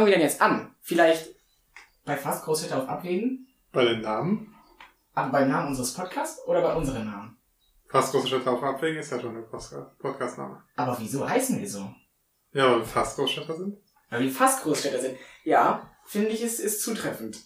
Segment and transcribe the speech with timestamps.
[0.00, 0.74] fangen wir denn jetzt an?
[0.80, 1.28] Vielleicht
[2.06, 3.46] bei fast Großstädte auf Abwägen?
[3.70, 4.54] Bei den Namen?
[5.12, 7.36] Aber beim Namen unseres Podcasts oder bei unseren Namen?
[7.86, 9.44] Fast Großstädte auf Abwägen ist ja schon ein
[9.98, 10.62] Podcast-Name.
[10.76, 11.94] Aber wieso heißen wir so?
[12.52, 13.76] Ja, weil wir fast Großstädter sind.
[14.08, 15.18] Weil wir fast Großstädter sind.
[15.44, 17.38] Ja, finde ich, ist, ist zutreffend.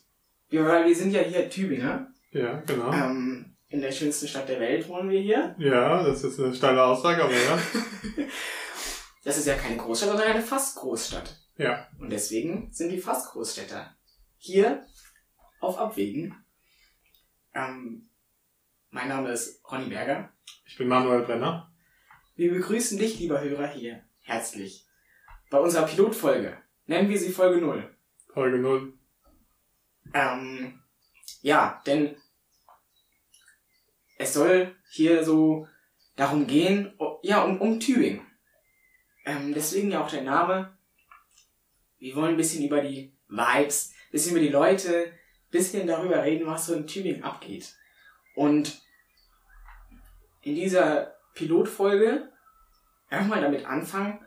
[0.48, 2.07] Wir, weil wir sind ja hier Tübinger.
[2.30, 2.93] Ja, genau.
[2.93, 5.57] Ähm, in der schönsten Stadt der Welt wohnen wir hier.
[5.59, 7.59] Ja, das ist eine steile Aussage, aber ja.
[9.24, 11.44] Das ist ja keine Großstadt, sondern eine fast Großstadt.
[11.57, 11.89] Ja.
[11.99, 13.97] Und deswegen sind wir fast Großstädter.
[14.39, 14.85] Hier
[15.61, 16.45] auf Abwägen.
[17.55, 18.11] Ähm,
[18.91, 20.33] mein Name ist Ronny Berger.
[20.67, 21.73] Ich bin Manuel Brenner.
[22.35, 24.87] Wir begrüßen dich, lieber Hörer, hier herzlich.
[25.51, 26.59] Bei unserer Pilotfolge.
[26.87, 27.97] Nennen wir sie Folge 0.
[28.33, 28.99] Folge 0.
[30.13, 30.83] Ähm,
[31.41, 32.16] ja, denn
[34.18, 35.68] es soll hier so
[36.16, 38.27] darum gehen, ja, um, um Tübingen.
[39.24, 40.74] Ähm, deswegen ja auch der Name.
[42.05, 46.23] Wir wollen ein bisschen über die Vibes, ein bisschen über die Leute, ein bisschen darüber
[46.23, 47.74] reden, was so in Tübingen abgeht.
[48.35, 48.83] Und
[50.43, 52.30] in dieser Pilotfolge
[53.09, 54.21] erstmal damit anfangen,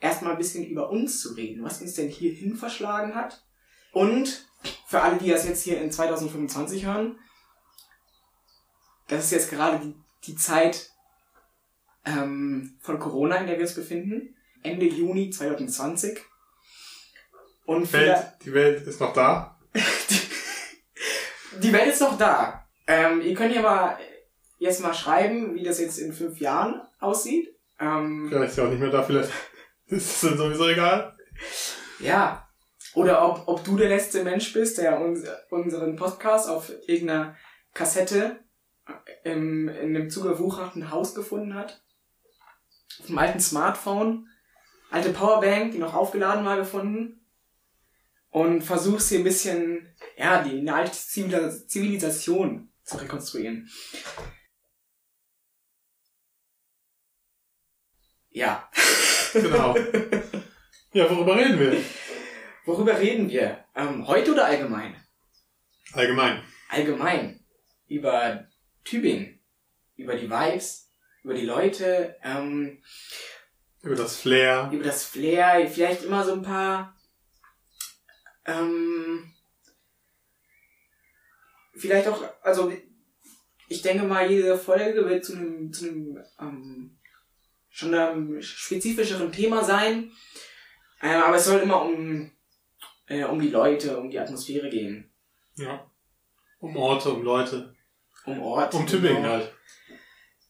[0.00, 3.44] erstmal ein bisschen über uns zu reden, was uns denn hierhin verschlagen hat.
[3.92, 4.48] Und
[4.86, 7.18] für alle, die das jetzt hier in 2025 hören,
[9.08, 10.90] das ist jetzt gerade die, die Zeit
[12.06, 14.34] ähm, von Corona, in der wir uns befinden.
[14.62, 16.31] Ende Juni 2020.
[17.76, 19.58] Und Welt, die Welt ist noch da.
[21.62, 22.66] die Welt ist noch da.
[22.86, 23.98] Ähm, ihr könnt ja mal
[24.58, 27.48] jetzt mal schreiben, wie das jetzt in fünf Jahren aussieht.
[27.80, 29.30] Ähm, Vielleicht ist sie auch nicht mehr da, vielleicht
[29.86, 31.16] ist es sowieso egal.
[31.98, 32.48] Ja.
[32.94, 37.36] Oder ob, ob du der letzte Mensch bist, der uns, unseren Podcast auf irgendeiner
[37.72, 38.38] Kassette
[39.24, 41.82] im, in einem zugewucherten Haus gefunden hat.
[43.00, 44.28] Auf einem alten Smartphone.
[44.90, 47.21] Alte Powerbank, die noch aufgeladen war, gefunden.
[48.32, 53.68] Und versuchst hier ein bisschen, ja, die eine alte Zivilis- Zivilisation zu rekonstruieren.
[58.30, 58.70] Ja.
[59.34, 59.76] Genau.
[60.94, 61.82] ja, worüber reden wir?
[62.64, 63.64] Worüber reden wir?
[63.74, 64.96] Ähm, heute oder allgemein?
[65.92, 66.42] Allgemein.
[66.70, 67.44] Allgemein.
[67.86, 68.48] Über
[68.84, 69.40] Tübingen.
[69.96, 70.90] Über die Vibes.
[71.22, 72.16] Über die Leute.
[72.22, 72.82] Ähm,
[73.82, 74.70] Über das Flair.
[74.72, 75.68] über das Flair.
[75.70, 76.96] Vielleicht immer so ein paar...
[78.44, 79.32] Ähm,
[81.74, 82.22] vielleicht auch...
[82.42, 82.72] Also
[83.68, 86.98] ich denke mal, jede Folge wird zu einem, zu einem ähm,
[87.70, 90.12] schon einem spezifischeren Thema sein.
[91.00, 92.30] Äh, aber es soll immer um,
[93.06, 95.10] äh, um die Leute, um die Atmosphäre gehen.
[95.56, 95.90] Ja.
[96.58, 97.74] Um Orte, um Leute.
[98.26, 98.74] Um Ort.
[98.74, 99.28] Um Tübingen genau.
[99.28, 99.54] halt.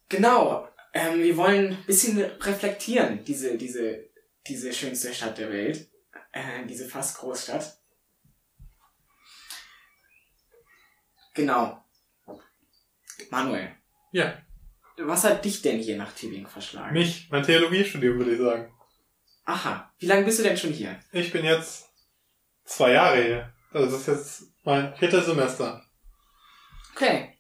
[0.09, 0.69] Genau.
[0.93, 4.11] Ähm, wir wollen ein bisschen reflektieren, diese, diese,
[4.47, 5.89] diese schönste Stadt der Welt.
[6.33, 7.79] Äh, diese fast Großstadt.
[11.35, 11.83] Genau.
[13.31, 13.75] Manuel,
[14.11, 14.37] Ja.
[14.99, 16.93] was hat dich denn hier nach Tübingen verschlagen?
[16.93, 18.73] Mich, mein Theologiestudium würde ich sagen.
[19.45, 19.93] Aha.
[19.99, 21.01] Wie lange bist du denn schon hier?
[21.13, 21.89] Ich bin jetzt
[22.65, 23.53] zwei Jahre hier.
[23.73, 25.85] Also das ist jetzt mein viertes Semester.
[26.95, 27.39] Okay.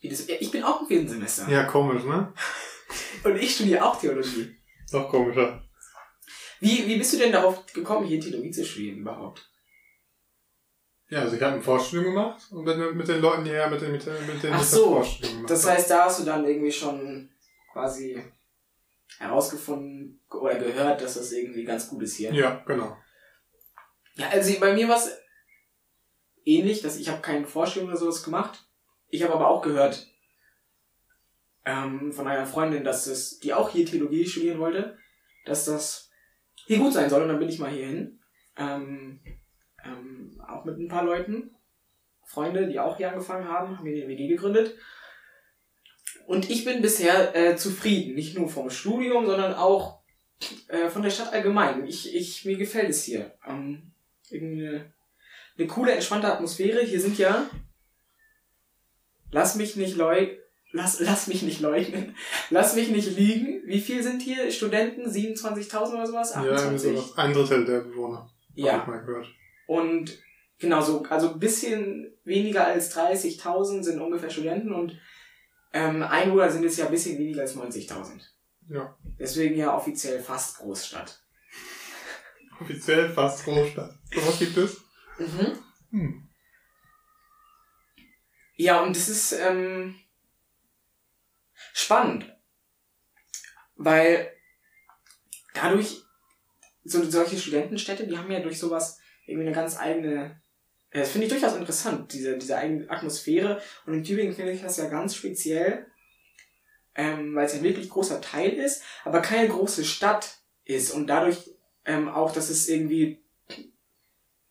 [0.00, 1.48] Ich bin auch im vierten Semester.
[1.48, 2.32] Ja, komisch, ne?
[3.24, 4.56] Und ich studiere auch Theologie.
[4.92, 5.62] Noch komischer.
[6.60, 9.48] Wie, wie bist du denn darauf gekommen, hier Theologie zu studieren überhaupt?
[11.08, 13.92] Ja, also ich habe ein Vorstudium gemacht und bin mit- den Leuten hierher, mit, den,
[13.92, 15.04] mit, den- mit denen Ach so,
[15.46, 17.30] Das heißt, da hast du dann irgendwie schon
[17.72, 18.20] quasi
[19.18, 22.32] herausgefunden oder gehört, dass das irgendwie ganz gut ist hier.
[22.34, 22.96] Ja, genau.
[24.16, 25.16] Ja, also bei mir war es
[26.44, 28.64] ähnlich, dass ich habe keine Vorstellung oder sowas gemacht.
[29.08, 30.08] Ich habe aber auch gehört
[31.64, 34.98] ähm, von einer Freundin, dass es, die auch hier Theologie studieren wollte,
[35.44, 36.10] dass das
[36.66, 37.22] hier gut sein soll.
[37.22, 38.20] Und dann bin ich mal hierhin.
[38.56, 39.20] Ähm,
[39.86, 41.50] ähm, auch mit ein paar Leuten.
[42.24, 44.74] Freunde, die auch hier angefangen haben, haben hier eine WG gegründet.
[46.26, 48.14] Und ich bin bisher äh, zufrieden.
[48.14, 50.00] Nicht nur vom Studium, sondern auch
[50.68, 51.86] äh, von der Stadt allgemein.
[51.86, 53.32] Ich, ich, mir gefällt es hier.
[53.46, 53.92] Ähm,
[54.32, 54.92] eine,
[55.56, 56.80] eine coole, entspannte Atmosphäre.
[56.84, 57.48] Hier sind ja,
[59.30, 60.36] lass mich nicht leugnen,
[60.72, 62.16] lass, lass mich nicht leugnen,
[62.50, 63.62] lass mich nicht liegen.
[63.66, 65.06] Wie viel sind hier Studenten?
[65.08, 66.34] 27.000 oder sowas?
[66.34, 66.90] Ja, irgendwie 28?
[66.96, 67.18] sowas.
[67.18, 68.18] Ein Drittel der Bewohner.
[68.18, 68.84] Hab ich Ja.
[68.84, 69.28] mal gehört.
[69.66, 70.18] Und
[70.58, 74.98] genau so, also ein bisschen weniger als 30.000 sind ungefähr Studenten und
[75.72, 78.20] ähm, Einwohner sind es ja ein bisschen weniger als 90.000.
[78.68, 78.96] Ja.
[79.18, 81.22] Deswegen ja offiziell fast Großstadt.
[82.60, 83.98] Offiziell fast Großstadt.
[84.14, 84.80] So was gibt es?
[85.18, 85.58] Mhm.
[85.90, 86.28] Hm.
[88.56, 89.94] Ja, und das ist ähm,
[91.74, 92.34] spannend,
[93.76, 94.32] weil
[95.52, 96.02] dadurch
[96.84, 100.40] so, solche Studentenstädte, die haben ja durch sowas irgendwie eine ganz eigene,
[100.90, 103.60] äh, das finde ich durchaus interessant, diese, diese eigene Atmosphäre.
[103.84, 105.86] Und in Tübingen finde ich das ja ganz speziell,
[106.94, 111.50] ähm, weil es ein wirklich großer Teil ist, aber keine große Stadt ist und dadurch
[111.84, 113.22] ähm, auch, dass es irgendwie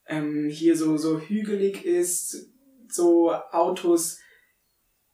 [0.08, 2.50] ähm, hier so, so hügelig ist,
[2.90, 4.20] so Autos,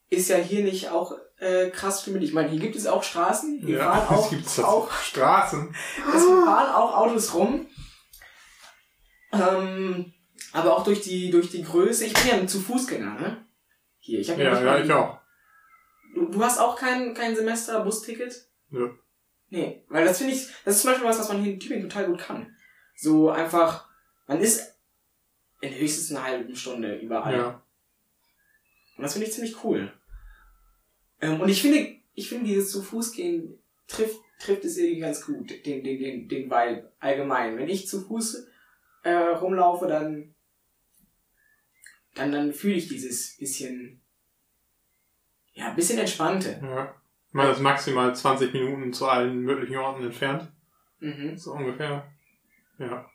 [0.10, 2.24] ist ja hier nicht auch äh, krass für mich.
[2.24, 5.74] Ich meine, hier gibt es auch Straßen, hier Ja, fahren es auch, auch Straßen.
[6.16, 7.68] es fahren auch Autos rum.
[9.32, 10.14] Ähm,
[10.54, 12.06] aber auch durch die, durch die Größe.
[12.06, 13.46] Ich bin ja ein zu Fußgänger, ne?
[14.00, 15.20] Hier, ich habe Ja, ja, ich auch.
[16.14, 18.48] Du, du hast auch kein, kein Semester Busticket?
[18.70, 18.90] Nö.
[19.50, 21.90] Nee, weil das finde ich, das ist zum Beispiel was, was man hier in Tübingen
[21.90, 22.56] total gut kann.
[22.96, 23.88] So einfach,
[24.28, 24.76] man ist
[25.62, 27.38] in höchstens einer halben Stunde überall.
[27.38, 27.64] Ja.
[28.98, 29.92] Und das finde ich ziemlich cool.
[31.20, 35.26] Ähm, und ich finde, ich finde dieses zu Fuß gehen trifft, trifft es irgendwie ganz
[35.26, 37.58] gut, den, den, den, den Vibe allgemein.
[37.58, 38.48] Wenn ich zu Fuß
[39.04, 40.36] äh, rumlaufe, dann,
[42.16, 44.02] dann, dann fühle ich dieses bisschen,
[45.54, 46.60] ja, ein bisschen entspannte.
[46.62, 46.96] ja.
[47.34, 50.52] Man ist maximal 20 Minuten zu allen möglichen Orten entfernt.
[51.00, 51.38] Mhm.
[51.38, 52.12] So ungefähr.
[52.78, 53.10] Ja.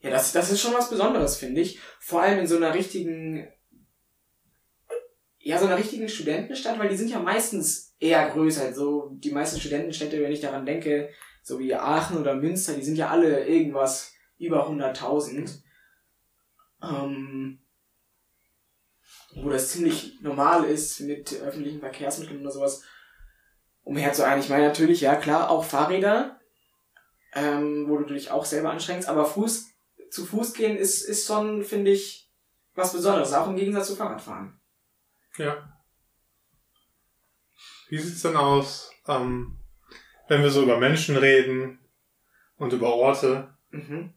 [0.00, 1.80] Ja, das, das ist schon was Besonderes, finde ich.
[1.98, 3.48] Vor allem in so einer richtigen,
[5.38, 8.74] ja, so einer richtigen Studentenstadt, weil die sind ja meistens eher größer.
[8.74, 11.08] So die meisten Studentenstädte, wenn ich daran denke,
[11.46, 15.62] so wie Aachen oder Münster, die sind ja alle irgendwas über 100.000.
[16.82, 17.60] Ähm,
[19.36, 22.82] wo das ziemlich normal ist mit öffentlichen Verkehrsmitteln oder sowas
[23.84, 24.40] umherzueilen.
[24.40, 26.40] Ich meine natürlich, ja klar, auch Fahrräder,
[27.32, 29.68] ähm, wo du dich auch selber anstrengst, aber Fuß,
[30.10, 32.28] zu Fuß gehen ist, ist schon, finde ich,
[32.74, 34.60] was Besonderes, auch im Gegensatz zu Fahrradfahren.
[35.38, 35.80] Ja.
[37.88, 39.60] Wie sieht's denn aus, ähm,
[40.28, 41.78] wenn wir so über Menschen reden
[42.56, 43.56] und über Orte?
[43.70, 44.14] Mhm.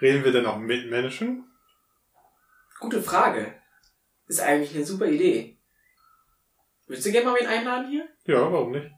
[0.00, 1.44] Reden wir denn auch mit Menschen?
[2.80, 3.54] Gute Frage.
[4.26, 5.58] Ist eigentlich eine super Idee.
[6.86, 8.08] Würdest du gerne mal wen einladen hier?
[8.24, 8.90] Ja, warum nicht?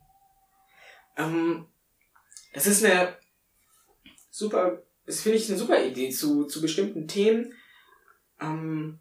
[1.16, 1.66] Ähm,
[2.52, 3.16] das ist eine
[4.30, 7.54] super, das finde ich eine super Idee zu, zu bestimmten Themen.
[8.40, 9.00] Ähm,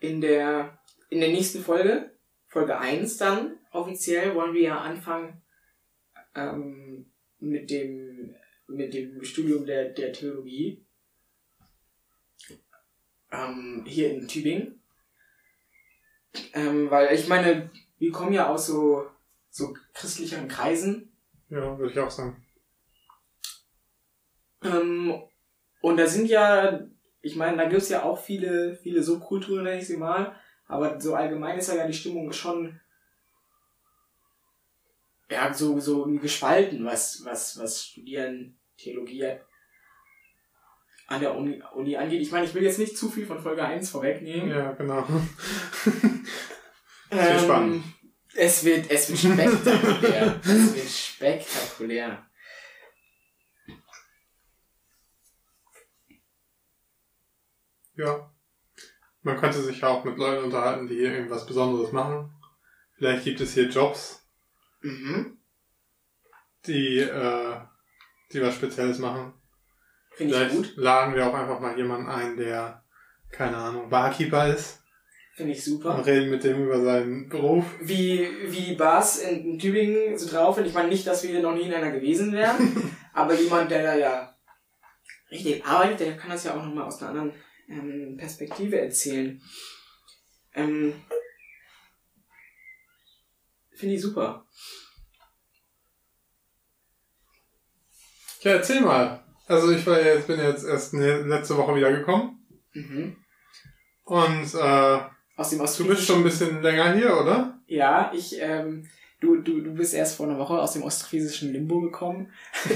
[0.00, 0.78] in der,
[1.08, 2.16] in der nächsten Folge,
[2.46, 5.43] Folge 1 dann, offiziell wollen wir ja anfangen,
[6.34, 7.06] ähm,
[7.38, 8.34] mit dem,
[8.66, 10.84] mit dem Studium der, der Theologie.
[13.30, 14.80] Ähm, hier in Tübingen.
[16.52, 19.06] Ähm, weil ich meine, wir kommen ja aus so,
[19.50, 21.12] so christlicheren Kreisen.
[21.48, 22.44] Ja, würde ich auch sagen.
[24.62, 25.14] Ähm,
[25.80, 26.88] und da sind ja,
[27.20, 30.34] ich meine, da gibt's ja auch viele, viele Subkulturen, nenne ich sie mal.
[30.66, 32.80] Aber so allgemein ist ja die Stimmung schon
[35.30, 39.38] ja, so, so gespalten, was, was, was Studieren Theologie
[41.06, 42.22] an der Uni, Uni angeht.
[42.22, 44.50] Ich meine, ich will jetzt nicht zu viel von Folge 1 vorwegnehmen.
[44.50, 45.06] Ja, genau.
[47.10, 47.84] Ähm, wird spannend.
[48.34, 50.40] Es wird, es wird spektakulär.
[50.42, 52.26] es wird spektakulär.
[57.96, 58.34] Ja.
[59.22, 62.34] Man könnte sich ja auch mit Leuten unterhalten, die hier irgendwas Besonderes machen.
[62.96, 64.23] Vielleicht gibt es hier Jobs,
[64.84, 65.38] Mhm.
[66.66, 67.56] die, äh,
[68.32, 69.32] die was Spezielles machen.
[70.10, 70.72] Finde ich Vielleicht gut.
[70.76, 72.84] laden wir auch einfach mal jemanden ein, der,
[73.30, 74.80] keine Ahnung, Barkeeper ist
[75.34, 76.06] Finde ich und super.
[76.06, 77.64] reden mit dem über seinen Beruf.
[77.80, 80.66] Wie, wie die Bars in Tübingen so drauf sind.
[80.66, 83.96] Ich meine nicht, dass wir noch nie in einer gewesen wären, aber jemand, der da
[83.96, 84.36] ja
[85.30, 87.32] richtig arbeitet, der kann das ja auch nochmal aus einer anderen
[87.68, 89.40] ähm, Perspektive erzählen.
[90.54, 90.92] Ähm,
[93.74, 94.46] Finde ich super.
[98.42, 99.24] Ja, erzähl mal.
[99.46, 102.38] Also ich war jetzt, bin jetzt erst ne- letzte Woche wiedergekommen
[102.72, 103.16] Mhm.
[104.04, 104.98] und äh,
[105.36, 107.60] Aus dem du bist schon ein bisschen länger hier, oder?
[107.66, 108.88] Ja, ich, ähm,
[109.20, 112.32] du, du, du bist erst vor einer Woche aus dem ostfriesischen Limbo gekommen.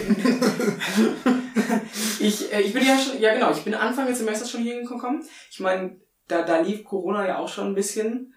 [2.21, 4.81] ich, äh, ich bin ja schon, ja genau, ich bin Anfang des Semesters schon hier
[4.83, 5.25] gekommen.
[5.51, 8.35] Ich meine, da, da lief Corona ja auch schon ein bisschen.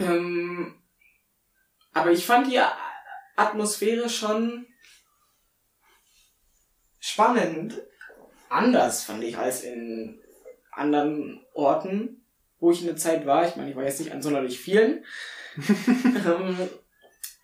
[0.00, 0.74] Ähm,
[1.92, 2.60] aber ich fand die
[3.36, 4.66] Atmosphäre schon
[6.98, 7.80] spannend.
[8.48, 10.20] Anders fand ich als in
[10.72, 12.24] anderen Orten,
[12.58, 13.46] wo ich in der Zeit war.
[13.46, 15.04] Ich meine, ich war jetzt nicht an sonderlich vielen.
[16.26, 16.56] ähm,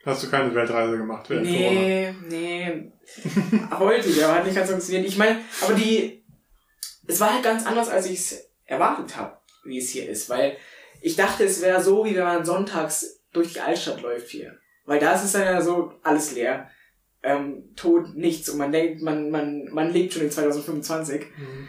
[0.06, 1.80] Hast du keine Weltreise gemacht während Corona?
[1.80, 2.92] nee, nee.
[3.04, 5.04] Ich, aber hat nicht ganz funktioniert.
[5.04, 6.24] Ich meine, aber die,
[7.08, 10.56] es war halt ganz anders, als ich es erwartet habe, wie es hier ist, weil
[11.06, 14.58] ich dachte, es wäre so, wie wenn man sonntags durch die Altstadt läuft hier.
[14.86, 16.68] Weil da ist es dann ja so alles leer.
[17.22, 18.48] Ähm, Tod, nichts.
[18.48, 21.26] Und man denkt, man, man, man lebt schon in 2025.
[21.38, 21.68] Mhm.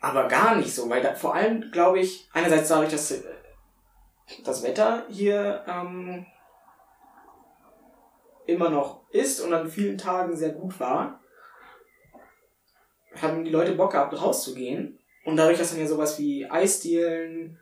[0.00, 3.22] Aber gar nicht so, weil da, vor allem glaube ich, einerseits dadurch, dass äh,
[4.42, 6.24] das Wetter hier ähm,
[8.46, 11.20] immer noch ist und an vielen Tagen sehr gut war,
[13.20, 14.98] haben die Leute Bock gehabt, rauszugehen.
[15.24, 17.58] Und dadurch, dass dann ja sowas wie Eisdielen,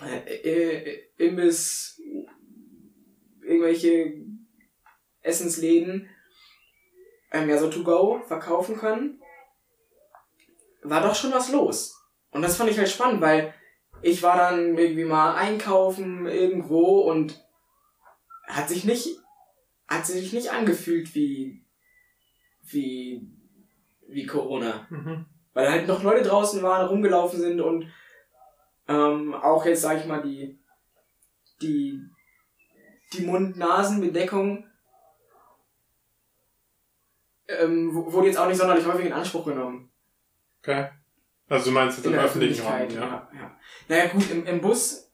[0.00, 2.00] äh, äh, Imbiss,
[3.42, 4.14] irgendwelche
[5.22, 6.08] Essensläden
[7.32, 9.20] ähm, ja so to go verkaufen können,
[10.82, 12.00] war doch schon was los.
[12.30, 13.54] Und das fand ich halt spannend, weil
[14.02, 17.44] ich war dann irgendwie mal einkaufen irgendwo und
[18.46, 19.18] hat sich nicht,
[19.88, 21.64] hat sich nicht angefühlt wie,
[22.62, 23.26] wie,
[24.08, 24.86] wie Corona.
[24.90, 25.26] Mhm.
[25.56, 27.90] Weil halt noch Leute draußen waren, rumgelaufen sind und
[28.88, 30.60] ähm, auch jetzt, sag ich mal, die,
[31.62, 31.98] die,
[33.14, 34.66] die Mund-Nasen-Bedeckung
[37.48, 39.90] ähm, wurde jetzt auch nicht sonderlich häufig in Anspruch genommen.
[40.60, 40.90] Okay.
[41.48, 43.00] Also du meinst jetzt In im öffentlichen Raum, ja?
[43.00, 43.28] ja.
[43.32, 43.58] ja.
[43.88, 45.10] Naja gut, im, im Bus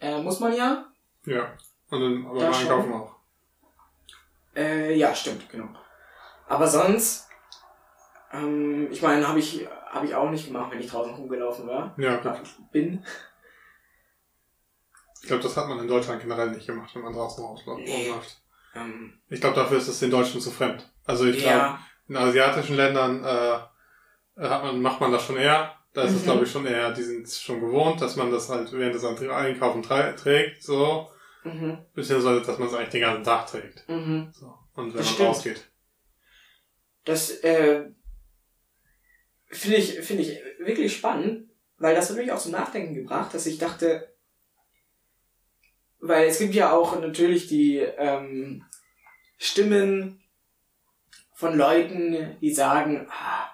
[0.00, 0.90] äh, muss man ja.
[1.26, 1.52] Ja.
[1.90, 2.54] Und dann, aber beim.
[2.54, 3.16] Einkaufen auch.
[4.56, 5.68] Äh, ja, stimmt, genau.
[6.46, 7.27] Aber sonst,
[8.32, 11.94] ähm, ich meine, habe ich, hab ich auch nicht gemacht, wenn ich draußen rumgelaufen war.
[11.98, 12.40] Ja, gut.
[12.72, 13.04] Bin.
[15.20, 17.82] Ich glaube, das hat man in Deutschland generell nicht gemacht, wenn man draußen rausläuft.
[17.84, 18.06] Nee.
[18.08, 18.40] rumläuft.
[18.74, 20.88] Ähm, Ich glaube, dafür ist es den Deutschen zu fremd.
[21.04, 23.58] Also ich glaube, ja, in asiatischen Ländern äh,
[24.46, 25.74] hat man, macht man das schon eher.
[25.94, 26.24] Da ist es, Mhm.
[26.24, 29.04] glaube ich, schon eher, die sind es schon gewohnt, dass man das halt während des
[29.04, 31.10] Einkaufen trägt, so.
[31.44, 33.88] mhm, Beziehungsweise, dass man es eigentlich den ganzen Tag trägt.
[33.88, 34.30] mhm.
[34.32, 34.54] So.
[34.74, 35.28] Und wenn Das man stimmt.
[35.30, 35.70] rausgeht.
[37.04, 37.86] Das äh,
[39.50, 43.46] finde ich, finde ich wirklich spannend, weil das hat mich auch zum Nachdenken gebracht, dass
[43.46, 44.14] ich dachte,
[46.00, 48.64] weil es gibt ja auch natürlich die ähm,
[49.36, 50.22] Stimmen
[51.34, 53.50] von Leuten, die sagen, ah,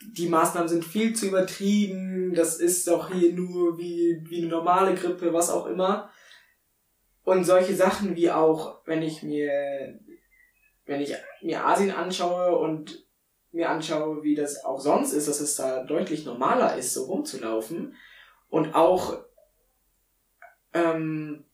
[0.00, 4.94] die Maßnahmen sind viel zu übertrieben, das ist doch hier nur wie, wie eine normale
[4.94, 6.10] Grippe, was auch immer.
[7.24, 9.98] Und solche Sachen wie auch, wenn ich mir
[10.84, 13.01] wenn ich mir Asien anschaue und
[13.52, 17.94] mir anschaue, wie das auch sonst ist, dass es da deutlich normaler ist, so rumzulaufen
[18.48, 19.18] und auch
[20.72, 21.44] ähm,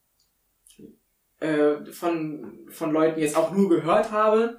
[1.41, 4.59] äh, von, von Leuten jetzt auch nur gehört habe,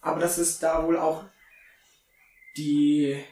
[0.00, 1.24] aber dass es da wohl auch
[2.56, 3.22] die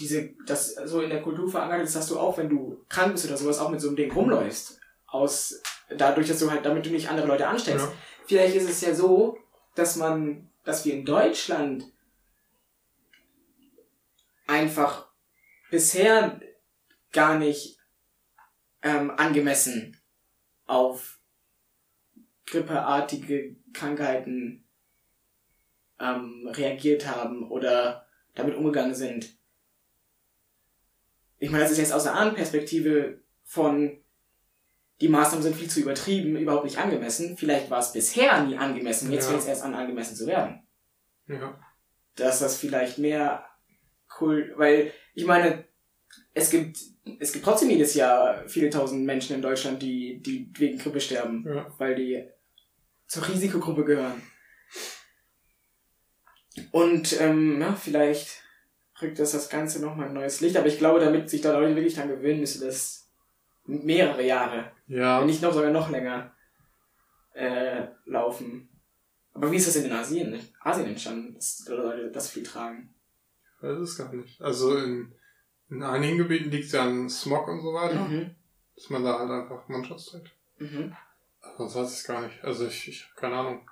[0.00, 3.26] diese, das so in der Kultur verankert ist, dass du auch, wenn du krank bist
[3.26, 4.80] oder sowas, auch mit so einem Ding rumläufst.
[5.06, 5.60] Aus,
[5.94, 7.86] dadurch, dass du halt, damit du nicht andere Leute ansteckst.
[7.86, 7.92] Ja.
[8.26, 9.38] Vielleicht ist es ja so,
[9.74, 11.84] dass man, dass wir in Deutschland
[14.50, 15.08] einfach
[15.70, 16.40] bisher
[17.12, 17.78] gar nicht
[18.82, 19.96] ähm, angemessen
[20.66, 21.20] auf
[22.46, 24.64] grippeartige Krankheiten
[26.00, 29.36] ähm, reagiert haben oder damit umgegangen sind.
[31.38, 34.02] Ich meine, das ist jetzt aus einer anderen Perspektive von
[35.00, 37.36] die Maßnahmen sind viel zu übertrieben, überhaupt nicht angemessen.
[37.38, 39.30] Vielleicht war es bisher nie angemessen, jetzt Ja.
[39.30, 40.66] fängt es erst an, angemessen zu werden.
[41.26, 41.58] Ja.
[42.16, 43.46] Dass das vielleicht mehr
[44.20, 45.64] cool, weil ich meine,
[46.34, 46.78] es gibt,
[47.18, 51.44] es gibt trotzdem jedes Jahr viele tausend Menschen in Deutschland, die, die wegen Grippe sterben,
[51.46, 51.66] Ja.
[51.78, 52.24] weil die
[53.06, 54.22] zur Risikogruppe gehören.
[56.72, 58.42] Und ähm, ja, vielleicht
[59.00, 61.74] rückt das das Ganze nochmal ein neues Licht, aber ich glaube, damit sich da Leute
[61.74, 63.10] wirklich dran gewöhnen, müsste das
[63.64, 65.20] mehrere Jahre Ja.
[65.20, 66.34] wenn nicht noch sogar noch länger
[67.34, 68.68] äh, laufen.
[69.32, 72.94] Aber wie ist das denn in Asien, Asien entstanden, dass Leute das viel tragen?
[73.60, 74.40] Weiß es gar nicht.
[74.40, 75.14] Also in,
[75.68, 78.34] in einigen Gebieten liegt es ja an Smog und so weiter, Mhm.
[78.74, 80.30] dass man da halt einfach Mundschutz trägt.
[80.58, 80.94] Mhm.
[81.58, 82.42] Sonst weiß ich es gar nicht.
[82.44, 83.70] Also ich, ich habe keine Ahnung.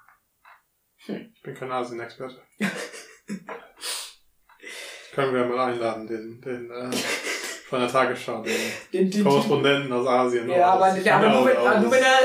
[1.06, 1.30] Hm.
[1.34, 2.42] Ich bin kein Asien-Experte.
[5.14, 6.90] Können wir mal einladen, den, den äh,
[7.68, 8.54] von der Tagesschau, den
[8.92, 10.48] Den, den Korrespondenten aus Asien.
[10.48, 12.18] ja, aber, Aus- aber, nur, wenn, aus- nur wenn er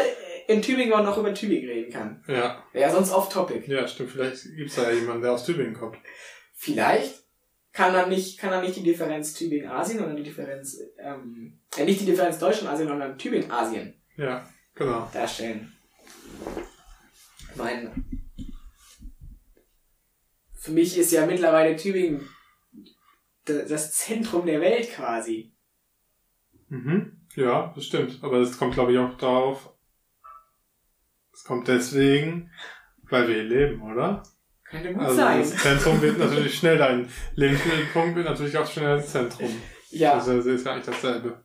[0.47, 2.23] in Tübingen auch noch über Tübingen reden kann.
[2.27, 3.67] Ja, Wäre ja sonst off-topic.
[3.71, 4.11] ja, stimmt.
[4.11, 5.97] Vielleicht gibt's da ja jemanden, der aus Tübingen kommt.
[6.53, 7.22] Vielleicht
[7.73, 11.99] kann er nicht, kann er nicht die Differenz Tübingen-Asien, sondern die Differenz, ähm, äh, nicht
[12.01, 15.09] die Differenz Deutschland-Asien, sondern Tübingen-Asien Ja, genau.
[15.11, 15.73] darstellen.
[17.49, 17.91] Ich meine,
[20.53, 22.29] für mich ist ja mittlerweile Tübingen
[23.45, 25.53] das Zentrum der Welt quasi.
[26.69, 27.25] Mhm.
[27.35, 28.19] Ja, das stimmt.
[28.23, 29.73] Aber das kommt, glaube ich, auch darauf.
[31.33, 32.51] Es kommt deswegen,
[33.09, 34.23] weil wir hier leben, oder?
[34.73, 35.39] Könnte gut Also sein.
[35.39, 39.49] das Zentrum wird natürlich schnell dein Lebensmittelpunkt wird natürlich auch schnell das Zentrum.
[39.91, 41.43] Ja, Das ist ja eigentlich dasselbe.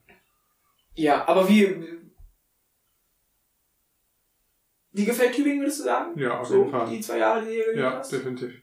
[0.94, 1.99] Ja, aber wie.
[4.92, 6.18] Wie gefällt Tübingen, würdest du sagen?
[6.18, 6.88] Ja, auf so, jeden Fall.
[6.88, 8.11] Die zwei Jahre, die du Ja, hast?
[8.11, 8.62] definitiv.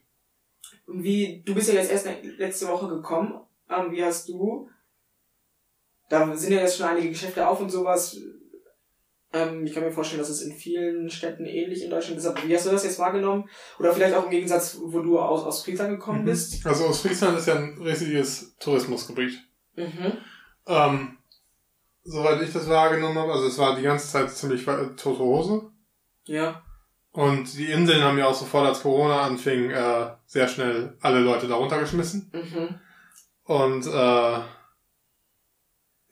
[0.88, 2.08] Und wie, du bist ja jetzt erst
[2.38, 3.40] letzte Woche gekommen.
[3.70, 4.68] Ähm, wie hast du,
[6.10, 8.18] da sind ja jetzt schon einige Geschäfte auf und sowas.
[9.36, 12.26] Ähm, ich kann mir vorstellen, dass es in vielen Städten ähnlich in Deutschland ist.
[12.26, 13.50] Aber wie hast du das jetzt wahrgenommen?
[13.80, 16.26] Oder vielleicht auch im Gegensatz, wo du aus, aus Friesland gekommen Mhm.
[16.26, 16.66] bist?
[16.66, 19.40] Also aus Friesland ist ja ein riesiges Tourismusgebiet.
[19.76, 20.14] Mhm.
[20.68, 21.18] Ähm,
[22.04, 25.70] soweit ich das wahrgenommen habe, also es war die ganze Zeit ziemlich tote Hose.
[26.26, 26.62] Ja.
[27.12, 31.48] Und die Inseln haben ja auch sofort, als Corona anfing, äh, sehr schnell alle Leute
[31.48, 32.32] da runtergeschmissen.
[32.34, 32.80] Mhm.
[33.44, 34.40] Und äh,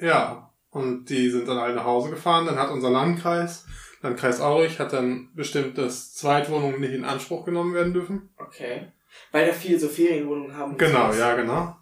[0.06, 0.43] ja,
[0.74, 2.48] und die sind dann alle nach Hause gefahren.
[2.48, 3.66] Dann hat unser Landkreis,
[4.02, 8.30] Landkreis Aurich, hat dann bestimmt, dass Zweitwohnungen nicht in Anspruch genommen werden dürfen.
[8.38, 8.92] Okay.
[9.32, 10.76] Weil da viele so Ferienwohnungen haben.
[10.78, 11.20] Genau, sowas.
[11.20, 11.78] ja, genau.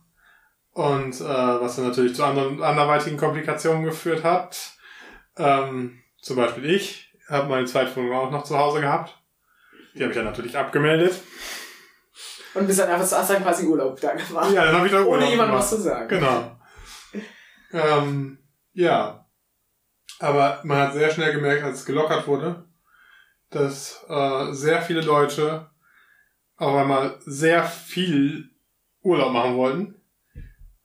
[0.73, 4.73] Und äh, was dann natürlich zu anderen anderweitigen Komplikationen geführt hat.
[5.37, 9.17] Ähm, zum Beispiel ich habe meine Zweitwohnung auch noch zu Hause gehabt.
[9.95, 11.13] Die habe ich ja natürlich abgemeldet.
[12.53, 14.51] Und bist dann einfach hast dann quasi Urlaub da gemacht.
[14.53, 15.63] Ja, dann habe ich da Ohne Urlaub jemandem gemacht.
[15.63, 16.09] was zu sagen.
[16.09, 16.57] Genau.
[17.73, 18.40] ähm,
[18.73, 19.25] ja.
[20.19, 22.65] Aber man hat sehr schnell gemerkt, als es gelockert wurde,
[23.49, 25.69] dass äh, sehr viele Leute
[26.57, 28.49] auf einmal sehr viel
[29.01, 29.95] Urlaub machen wollten.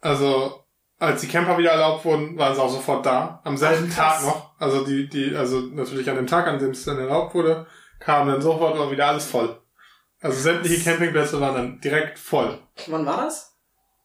[0.00, 0.64] Also,
[0.98, 3.40] als die Camper wieder erlaubt wurden, waren sie auch sofort da.
[3.44, 4.58] Am selben Tag noch.
[4.58, 7.66] Also die, die, also natürlich an dem Tag, an dem es dann erlaubt wurde,
[7.98, 9.60] kam dann sofort war wieder alles voll.
[10.20, 12.58] Also sämtliche Campingplätze waren dann direkt voll.
[12.86, 13.54] Wann war das?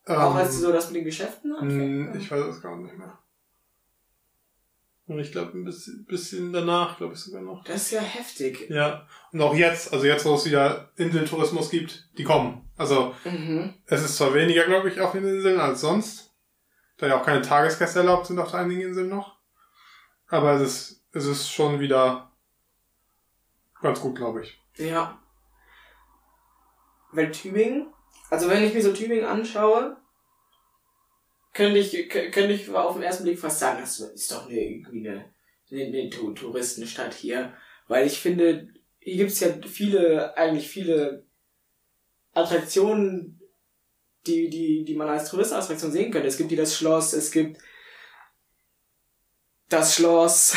[0.06, 2.16] Auch Ähm, als du so das mit den Geschäften mh, anfing?
[2.20, 3.18] Ich weiß es gar nicht mehr.
[5.12, 7.66] Und ich glaube, ein bisschen, bisschen danach, glaube ich sogar noch.
[7.66, 8.70] Das ist ja heftig.
[8.70, 9.06] Ja.
[9.34, 12.70] Und auch jetzt, also jetzt, wo es wieder Inseltourismus gibt, die kommen.
[12.78, 13.74] Also, Mhm.
[13.88, 16.32] es ist zwar weniger, glaube ich, auf den Inseln als sonst.
[16.98, 19.38] Da ja auch keine Tagesgäste erlaubt sind auf einigen Inseln noch.
[20.28, 22.32] Aber es ist, es ist schon wieder
[23.82, 24.62] ganz gut, glaube ich.
[24.78, 25.20] Ja.
[27.12, 27.94] Weil Tübingen,
[28.30, 29.98] also wenn ich mir so Tübingen anschaue,
[31.62, 35.08] könnte ich, könnte ich auf den ersten Blick fast sagen, das ist doch eine, irgendwie
[35.08, 35.26] eine,
[35.70, 37.54] eine, eine Touristenstadt hier.
[37.88, 38.70] Weil ich finde,
[39.00, 41.28] hier gibt's ja viele, eigentlich viele
[42.34, 43.40] Attraktionen,
[44.26, 46.28] die, die, die man als Touristenattraktion sehen könnte.
[46.28, 47.60] Es gibt hier das Schloss, es gibt
[49.70, 50.56] das Schloss.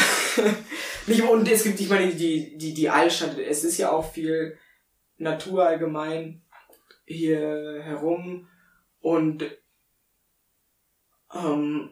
[1.30, 3.38] Und es gibt, ich meine, die, die, die Altstadt.
[3.38, 4.58] Es ist ja auch viel
[5.18, 6.42] Natur allgemein
[7.04, 8.48] hier herum.
[9.00, 9.44] Und
[11.34, 11.90] ähm,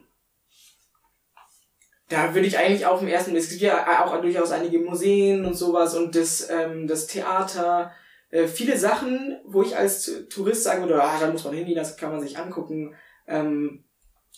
[2.09, 5.55] da würde ich eigentlich auch im ersten, es gibt ja auch durchaus einige Museen und
[5.55, 7.91] sowas und das, ähm, das Theater,
[8.29, 11.97] äh, viele Sachen, wo ich als Tourist sagen würde, ah, da muss man hingehen, das
[11.97, 12.95] kann man sich angucken,
[13.27, 13.83] ähm,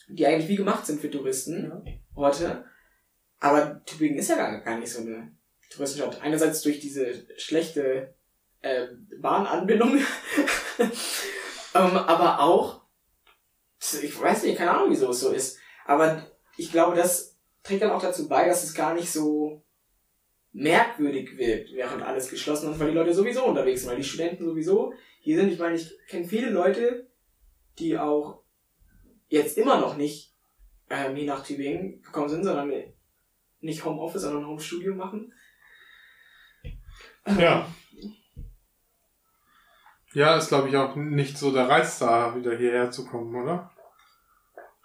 [0.08, 2.66] die eigentlich wie gemacht sind für Touristen, Orte.
[3.40, 5.36] Aber Tübingen ist ja gar, gar nicht so eine
[5.70, 6.22] Touristenstadt.
[6.22, 8.16] Einerseits durch diese schlechte
[8.62, 8.88] äh,
[9.20, 9.98] Bahnanbindung,
[10.80, 12.85] ähm, aber auch,
[13.94, 16.26] ich weiß nicht, keine Ahnung, wieso es so ist, aber
[16.58, 19.64] ich glaube, das trägt dann auch dazu bei, dass es gar nicht so
[20.54, 24.46] merkwürdig wirkt, während alles geschlossen ist, weil die Leute sowieso unterwegs sind, weil die Studenten
[24.46, 25.52] sowieso hier sind.
[25.52, 27.10] Ich meine, ich kenne viele Leute,
[27.78, 28.42] die auch
[29.28, 30.34] jetzt immer noch nicht
[30.90, 32.72] ähm, hier nach Tübingen gekommen sind, sondern
[33.60, 35.34] nicht Homeoffice, sondern Homestudio machen.
[37.26, 37.68] Ja.
[40.14, 43.75] Ja, ist glaube ich auch nicht so der Reiz da, wieder hierher zu kommen, oder?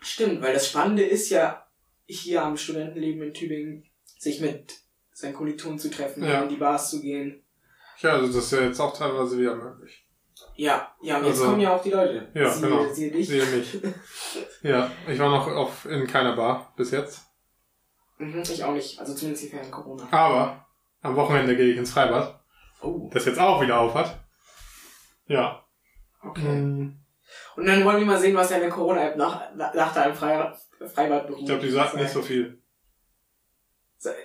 [0.00, 1.66] Stimmt, weil das Spannende ist ja,
[2.06, 3.84] hier am Studentenleben in Tübingen,
[4.18, 4.74] sich mit
[5.12, 6.42] seinen Kommilitonen zu treffen, Ja.
[6.42, 7.44] in die Bars zu gehen.
[8.00, 10.06] Ja, also das ist ja jetzt auch teilweise wieder möglich.
[10.56, 12.30] Ja, ja, und jetzt Also- kommen ja auch die Leute.
[12.34, 12.92] Ja, siehe, genau.
[12.92, 13.28] Siehe dich.
[13.28, 13.78] Sehe mich.
[14.62, 17.22] Ja, ich war noch auf, in keiner Bar bis jetzt.
[18.18, 20.08] Mhm, ich auch nicht, also zumindest hier während Corona.
[20.10, 20.66] Aber
[21.02, 22.42] am Wochenende gehe ich ins Freibad,
[22.82, 24.18] Oh, das jetzt auch wieder auf hat.
[25.26, 25.62] Ja.
[26.22, 26.40] okay.
[26.42, 26.99] Hm,
[27.60, 30.58] Und dann wollen wir mal sehen, was deine Corona-App nach, nach nach deinem Freibad,
[30.94, 31.40] Freibad beruht.
[31.40, 32.58] Ich glaube, die sagt nicht so viel.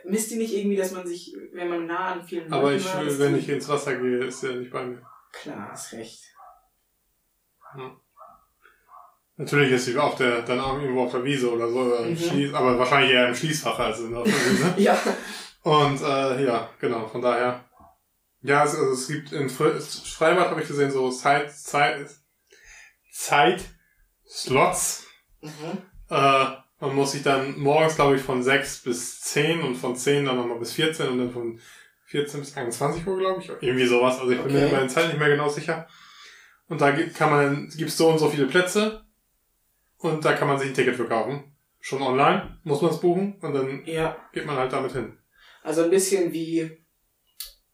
[0.05, 2.85] Misst die nicht irgendwie, dass man sich, wenn man nah an vielen Aber Leuten ich,
[2.85, 5.01] dass wenn ich ins Wasser gehe, ist er nicht bei mir.
[5.33, 6.23] Klar, hast recht.
[9.35, 12.11] Natürlich ist sie auf der, dann auch irgendwo auf der Wiese oder so, oder im
[12.11, 12.17] Mhm.
[12.17, 14.73] Schließ, aber wahrscheinlich eher im Schließfach als in der Wiese.
[14.77, 14.97] Ja.
[15.63, 17.65] Und äh, ja, genau, von daher.
[18.43, 22.07] Ja, es, also es gibt in Fre Freibad habe ich gesehen, so Zeit, Zeit,
[23.15, 23.63] Zeit,
[24.27, 25.07] Slots.
[25.41, 25.49] Mhm.
[26.09, 26.45] Äh,
[26.79, 30.35] man muss sich dann morgens, glaube ich, von 6 bis 10 und von 10 dann
[30.35, 31.59] nochmal bis 14 und dann von
[32.07, 33.49] 14 bis 21 Uhr, glaube ich.
[33.61, 34.19] Irgendwie sowas.
[34.19, 34.71] Also ich bin mir Okay.
[34.73, 35.87] bei den Zeiten nicht mehr genau sicher.
[36.67, 39.05] Und da gibt, kann man, gibt's so und so viele Plätze.
[39.97, 41.55] Und da kann man sich ein Ticket für kaufen.
[41.79, 44.17] schon online, muss man es buchen und dann Ja.
[44.33, 45.17] geht man halt damit hin.
[45.63, 46.61] Also ein bisschen wie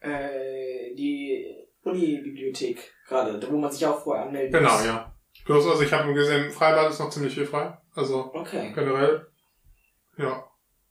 [0.02, 1.46] äh, die
[1.84, 4.86] Uni-Bibliothek gerade, wo man sich auch vorher anmelden Genau, muss.
[4.86, 5.11] ja.
[5.46, 7.78] Bloß, also ich habe gesehen, im Freibad ist noch ziemlich viel frei.
[7.96, 8.72] Also Okay.
[8.74, 9.28] generell,
[10.18, 10.48] ja,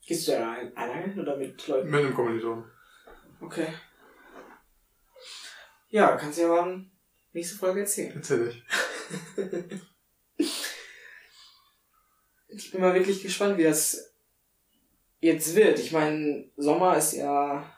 [0.06, 1.90] Gehst du da alleine oder mit Leuten?
[1.90, 2.64] mit einem Kommilitonen.
[3.40, 3.68] Okay.
[5.88, 6.84] Ja, kannst du ja mal
[7.32, 8.12] nächste Folge erzählen.
[8.16, 8.64] Erzähl ich.
[12.52, 14.12] Ich bin mal wirklich gespannt, wie das
[15.20, 15.78] jetzt wird.
[15.78, 17.72] Ich meine, Sommer ist ja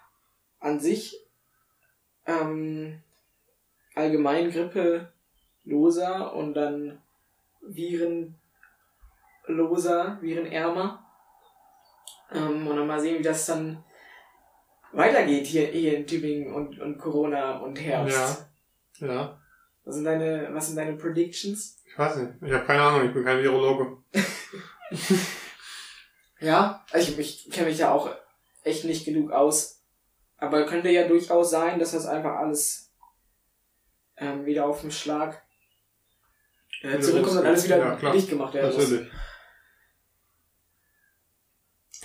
[0.60, 1.14] an sich
[2.26, 3.02] ähm,
[3.94, 5.11] allgemein Grippe
[5.64, 7.00] loser und dann
[7.60, 8.38] Viren
[9.46, 11.04] loser, virenärmer.
[12.32, 13.84] Ähm, und dann mal sehen, wie das dann
[14.92, 18.46] weitergeht hier, hier in Tübingen und, und Corona und Herbst.
[18.98, 19.38] Ja.
[19.84, 21.82] Was sind deine, was sind deine Predictions?
[21.86, 22.34] Ich weiß nicht.
[22.42, 23.98] Ich habe keine Ahnung, ich bin kein Virologe.
[26.42, 28.10] Ja, ich, ich kenne mich ja auch
[28.64, 29.80] echt nicht genug aus.
[30.38, 32.92] Aber könnte ja durchaus sein, dass das einfach alles
[34.16, 35.40] ähm, wieder auf den Schlag
[36.82, 38.12] äh, Wieder zurückkommt und alles wieder Ja, klar.
[38.12, 38.90] dicht gemacht werden muss.
[38.90, 39.10] Natürlich.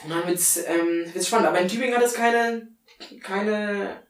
[0.03, 1.47] Und dann wird's, ähm, wird's spannend.
[1.47, 2.67] Aber in Tübingen hat es keine,
[3.23, 4.03] keine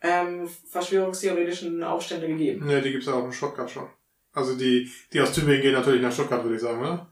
[0.00, 2.66] ähm, verschwörungstheoretischen Aufstände gegeben.
[2.66, 3.88] Ne, die gibt's ja auch in Stuttgart schon.
[4.32, 7.06] Also die, die aus Tübingen gehen natürlich nach Stuttgart, würde ich sagen, ne?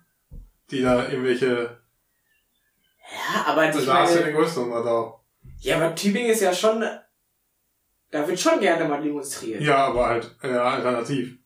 [0.70, 1.80] Die da irgendwelche,
[3.36, 5.20] Ja, aber also ich da ist ja meine, die größte Nummer da.
[5.60, 6.84] ja, aber Tübingen ist ja schon,
[8.10, 9.60] da wird schon gerne mal demonstriert.
[9.60, 11.38] Ja, aber halt, ja, alternativ.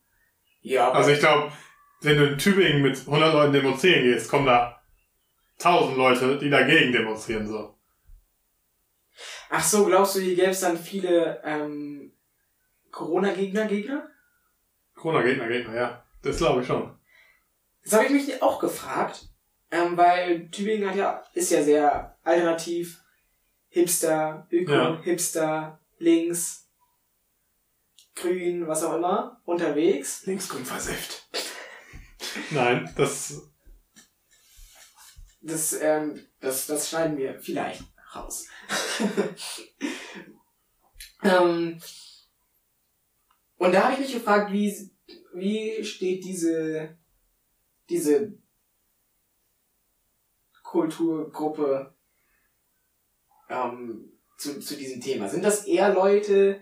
[0.66, 1.52] Ja, Also ich glaube,
[2.00, 4.82] wenn du in Tübingen mit 100 Leuten demonstrieren gehst, kommen da
[5.58, 7.74] 1000 Leute, die dagegen demonstrieren, so.
[9.48, 12.12] Ach so, glaubst du, hier gäbe es dann viele ähm,
[12.90, 14.10] Corona-Gegner, Gegner?
[14.96, 16.04] Corona-Gegner, Gegner, ja.
[16.22, 16.98] Das glaube ich schon.
[17.84, 19.28] Das habe ich mich auch gefragt,
[19.70, 23.00] ähm, weil Tübingen hat ja, ist ja sehr alternativ,
[23.68, 25.00] Hipster, Öko, Ja.
[25.02, 26.65] Hipster, links,
[28.16, 30.26] grün, was auch immer, unterwegs.
[30.26, 31.28] Linksgrün versifft.
[32.50, 33.48] Nein, das,
[35.40, 38.48] Das, ähm, das, das schneiden wir vielleicht raus.
[41.22, 41.80] ähm,
[43.58, 44.90] und da habe ich mich gefragt, wie,
[45.34, 46.98] wie steht diese,
[47.88, 48.36] diese
[50.64, 51.94] Kulturgruppe
[53.48, 55.28] ähm, zu, zu diesem Thema?
[55.28, 56.60] Sind das eher Leute,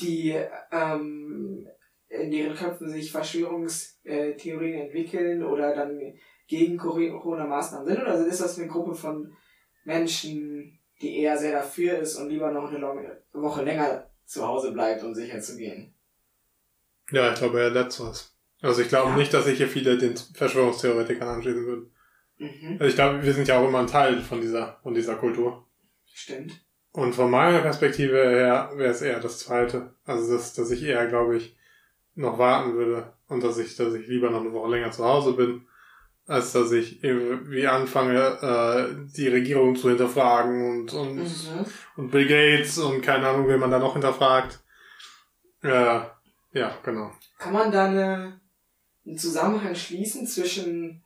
[0.00, 0.36] die
[0.72, 1.68] ähm,
[2.08, 6.00] in deren Köpfen sich Verschwörungstheorien entwickeln oder dann
[6.46, 8.00] gegen Corona-Maßnahmen sind?
[8.02, 9.32] Oder ist das eine Gruppe von
[9.84, 15.02] Menschen, die eher sehr dafür ist und lieber noch eine Woche länger zu Hause bleibt,
[15.04, 15.94] um sicher zu gehen?
[17.10, 18.34] ja, ich glaube eher letzteres.
[18.60, 19.16] Also ich glaube Ja.
[19.16, 21.94] nicht, dass sich hier viele den Verschwörungstheoretikern anschließen würden.
[22.38, 22.72] Mhm.
[22.72, 25.66] Also ich glaube, wir sind ja auch immer ein Teil von dieser, von dieser Kultur.
[26.12, 26.60] Stimmt.
[26.98, 29.94] Und von meiner Perspektive her wäre es eher das Zweite.
[30.04, 31.56] Also dass, dass ich eher, glaube ich,
[32.16, 35.34] noch warten würde und dass ich, dass ich lieber noch eine Woche länger zu Hause
[35.34, 35.64] bin,
[36.26, 41.66] als dass ich irgendwie anfange, äh, die Regierung zu hinterfragen und, und, Mhm.
[41.96, 44.58] und Bill Gates und keine Ahnung, wen man da noch hinterfragt.
[45.62, 46.00] Äh,
[46.52, 47.12] ja, genau.
[47.38, 48.40] Kann man da eine,
[49.06, 51.04] einen Zusammenhang schließen zwischen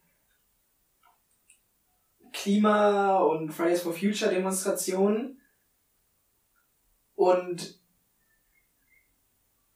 [2.32, 5.38] Klima- und Fridays for Future Demonstrationen
[7.22, 7.78] und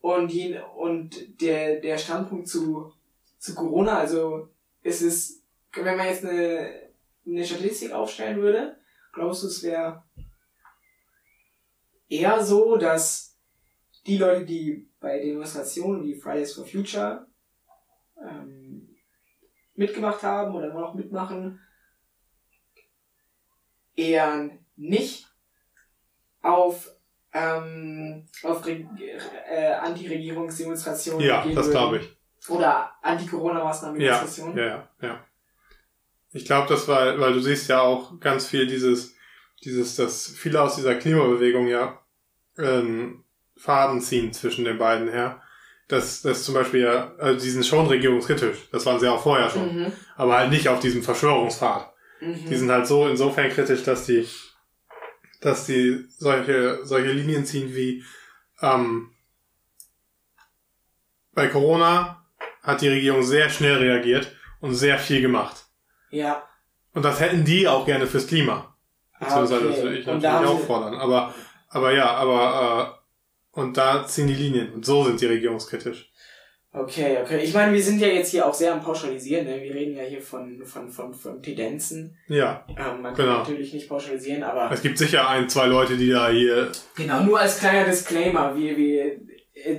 [0.00, 0.32] und,
[0.76, 2.92] und der, der Standpunkt zu,
[3.38, 4.48] zu Corona, also
[4.82, 6.90] ist es, wenn man jetzt eine,
[7.26, 8.78] eine Statistik aufstellen würde,
[9.12, 10.04] glaubst du, es wäre
[12.08, 13.36] eher so, dass
[14.06, 17.26] die Leute, die bei Demonstrationen wie Fridays for Future
[18.22, 18.96] ähm,
[19.74, 21.60] mitgemacht haben oder immer noch mitmachen,
[23.96, 25.28] eher nicht
[26.42, 26.95] auf,
[27.36, 28.86] ähm, auf Re
[29.50, 32.16] äh, Anti-Regierungsdemonstrationen Ja, gehen das glaube ich.
[32.48, 34.56] Oder Anti-Corona-Maßnahmen-Demonstrationen.
[34.56, 35.24] ja, ja, ja.
[36.32, 39.14] Ich glaube, das war, weil du siehst ja auch ganz viel dieses,
[39.64, 42.00] dieses, dass viele aus dieser Klimabewegung ja
[42.58, 43.24] ähm,
[43.56, 45.42] Faden ziehen zwischen den beiden her.
[45.88, 48.68] Das, das zum Beispiel ja, also die sind schon regierungskritisch.
[48.72, 49.82] Das waren sie auch vorher schon.
[49.82, 49.92] Mhm.
[50.16, 51.92] Aber halt nicht auf diesem Verschwörungspfad.
[52.20, 52.44] Mhm.
[52.48, 54.26] Die sind halt so insofern kritisch, dass die,
[55.40, 58.02] dass die solche, solche Linien ziehen wie,
[58.62, 59.10] ähm,
[61.32, 62.24] bei Corona
[62.62, 65.64] hat die Regierung sehr schnell reagiert und sehr viel gemacht.
[66.10, 66.42] ja.
[66.94, 68.74] Und das hätten die auch gerne fürs Klima.
[69.20, 70.94] Beziehungsweise das würde ich natürlich auch sie- fordern.
[70.94, 71.34] Aber,
[71.68, 72.96] aber ja, aber,
[73.54, 74.72] äh, und da ziehen die Linien.
[74.72, 76.10] Und so sind die regierungskritisch.
[76.76, 77.38] Okay, okay.
[77.42, 79.46] Ich meine, wir sind ja jetzt hier auch sehr am Pauschalisieren.
[79.46, 79.62] Ne?
[79.62, 82.18] Wir reden ja hier von, von, von, von Tendenzen.
[82.28, 82.66] Ja.
[82.68, 83.38] Ähm, man kann Genau.
[83.38, 86.70] natürlich nicht pauschalisieren, aber Es gibt sicher ein, zwei Leute, die da hier.
[86.94, 89.20] genau, nur als kleiner Disclaimer, wir, wir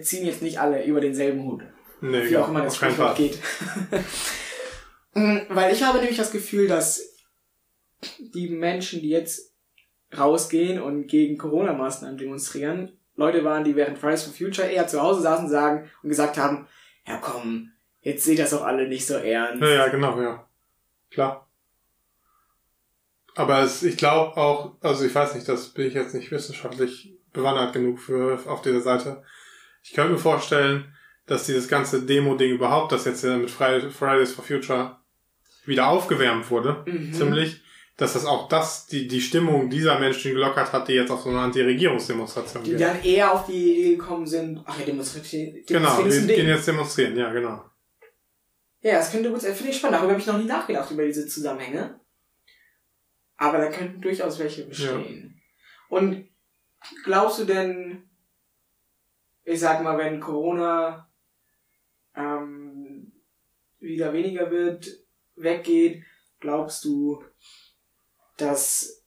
[0.02, 1.62] ziehen jetzt nicht alle über denselben Hut.
[2.02, 3.38] Nee, Wie auch immer das Sprichwort geht.
[5.14, 7.02] Mm, Weil ich habe nämlich das Gefühl, dass
[8.36, 9.56] die Menschen, die jetzt
[10.16, 15.22] rausgehen und gegen Corona-Maßnahmen demonstrieren, Leute waren, die während Fridays for Future eher zu Hause
[15.22, 16.68] saßen sagen und gesagt haben,
[17.08, 19.62] ja komm, jetzt seht das doch alle nicht so ernst.
[19.62, 20.48] Ja, ja, genau, ja.
[21.10, 21.50] Klar.
[23.36, 27.14] Aber es, ich glaube auch, also ich weiß nicht, das bin ich jetzt nicht wissenschaftlich
[27.34, 29.24] bewandert genug für auf dieser Seite.
[29.84, 30.94] Ich könnte mir vorstellen,
[31.28, 34.98] dass dieses ganze Demo-Ding überhaupt, das jetzt mit Friday- Fridays for Future
[35.66, 37.14] wieder aufgewärmt wurde, Mhm.
[37.14, 37.62] ziemlich,
[37.98, 41.30] dass das auch das, die, die Stimmung dieser Menschen gelockert hat, die jetzt auf so
[41.30, 42.80] eine Anti-Regierungsdemonstration Die gehen.
[42.80, 47.18] dann eher auf die Idee gekommen sind, ach ja, demonstrieren, Genau, wir gehen jetzt demonstrieren,
[47.18, 47.64] ja, genau.
[48.82, 49.56] Ja, das könnte gut sein.
[49.56, 49.98] Finde ich spannend.
[49.98, 52.00] Darüber habe ich noch nie nachgedacht, über diese Zusammenhänge.
[53.36, 55.42] Aber da könnten durchaus welche bestehen.
[55.90, 56.30] Und
[57.04, 58.08] glaubst du denn,
[59.44, 61.10] ich sag mal, wenn Corona
[62.16, 63.12] ähm,
[63.80, 64.88] wieder weniger wird,
[65.36, 66.04] weggeht,
[66.40, 67.24] glaubst du,
[68.38, 69.04] dass,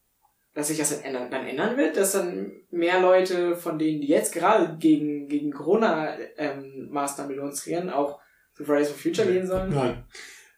[0.54, 1.96] dass sich das dann ändern, dann ändern wird?
[1.96, 8.20] Dass dann mehr Leute von denen, die jetzt gerade gegen, gegen Corona-Maßnahmen demonstrieren, auch
[8.54, 9.70] zu Fridays for Future gehen sollen?
[9.70, 10.04] Nein.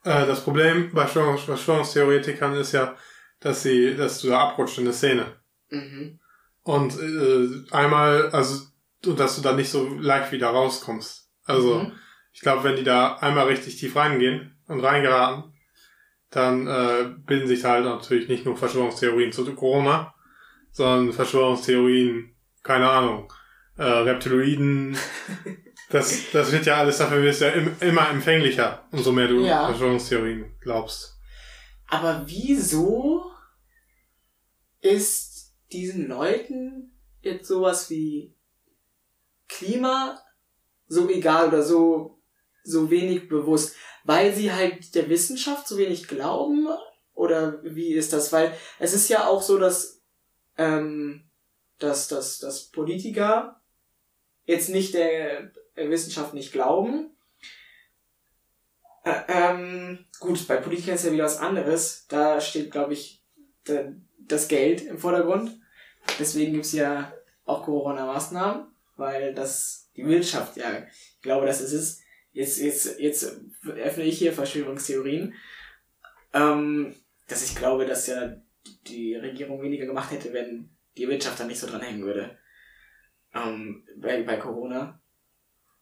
[0.04, 2.96] Äh, das Problem bei Verschwörungs Verschwörungstheoretikern ist ja,
[3.40, 5.26] dass sie, dass du da abrutscht in eine Szene.
[5.70, 6.18] Mhm.
[6.62, 8.66] Und äh, einmal, also
[9.04, 11.28] und dass du da nicht so leicht wieder rauskommst.
[11.44, 11.92] Also Mhm.
[12.32, 15.51] ich glaube, wenn die da einmal richtig tief reingehen und reingeraten,
[16.32, 20.14] dann äh, bilden sich halt natürlich nicht nur Verschwörungstheorien zu Corona,
[20.72, 23.32] sondern Verschwörungstheorien, keine Ahnung,
[23.76, 24.96] äh, Reptiloiden.
[25.90, 29.44] Das, das wird ja alles, dafür wirst du ja im, immer empfänglicher, umso mehr du
[29.44, 29.66] Ja.
[29.66, 31.18] Verschwörungstheorien glaubst.
[31.86, 33.30] Aber wieso
[34.80, 38.34] ist diesen Leuten jetzt sowas wie
[39.48, 40.18] Klima
[40.86, 42.22] so egal oder so,
[42.64, 43.76] so wenig bewusst?
[44.04, 46.68] Weil sie halt der Wissenschaft so wenig glauben?
[47.14, 48.32] Oder wie ist das?
[48.32, 50.00] Weil es ist ja auch so, dass,
[50.56, 51.24] ähm,
[51.78, 53.60] dass, dass, dass Politiker
[54.44, 57.10] jetzt nicht der Wissenschaft nicht glauben.
[59.04, 62.06] Ähm, gut, bei Politikern ist ja wieder was anderes.
[62.08, 63.22] Da steht, glaube ich,
[63.64, 65.60] da- das Geld im Vordergrund.
[66.18, 67.12] Deswegen gibt's ja
[67.44, 72.01] auch Corona-Maßnahmen, weil das die Wirtschaft, ja, ich glaube, das ist es.
[72.32, 75.34] Jetzt, jetzt, jetzt öffne ich hier Verschwörungstheorien.
[76.32, 76.94] Ähm,
[77.28, 78.36] dass ich glaube, dass ja
[78.86, 82.38] die Regierung weniger gemacht hätte, wenn die Wirtschaft da nicht so dran hängen würde.
[83.34, 85.00] Ähm, bei, bei Corona.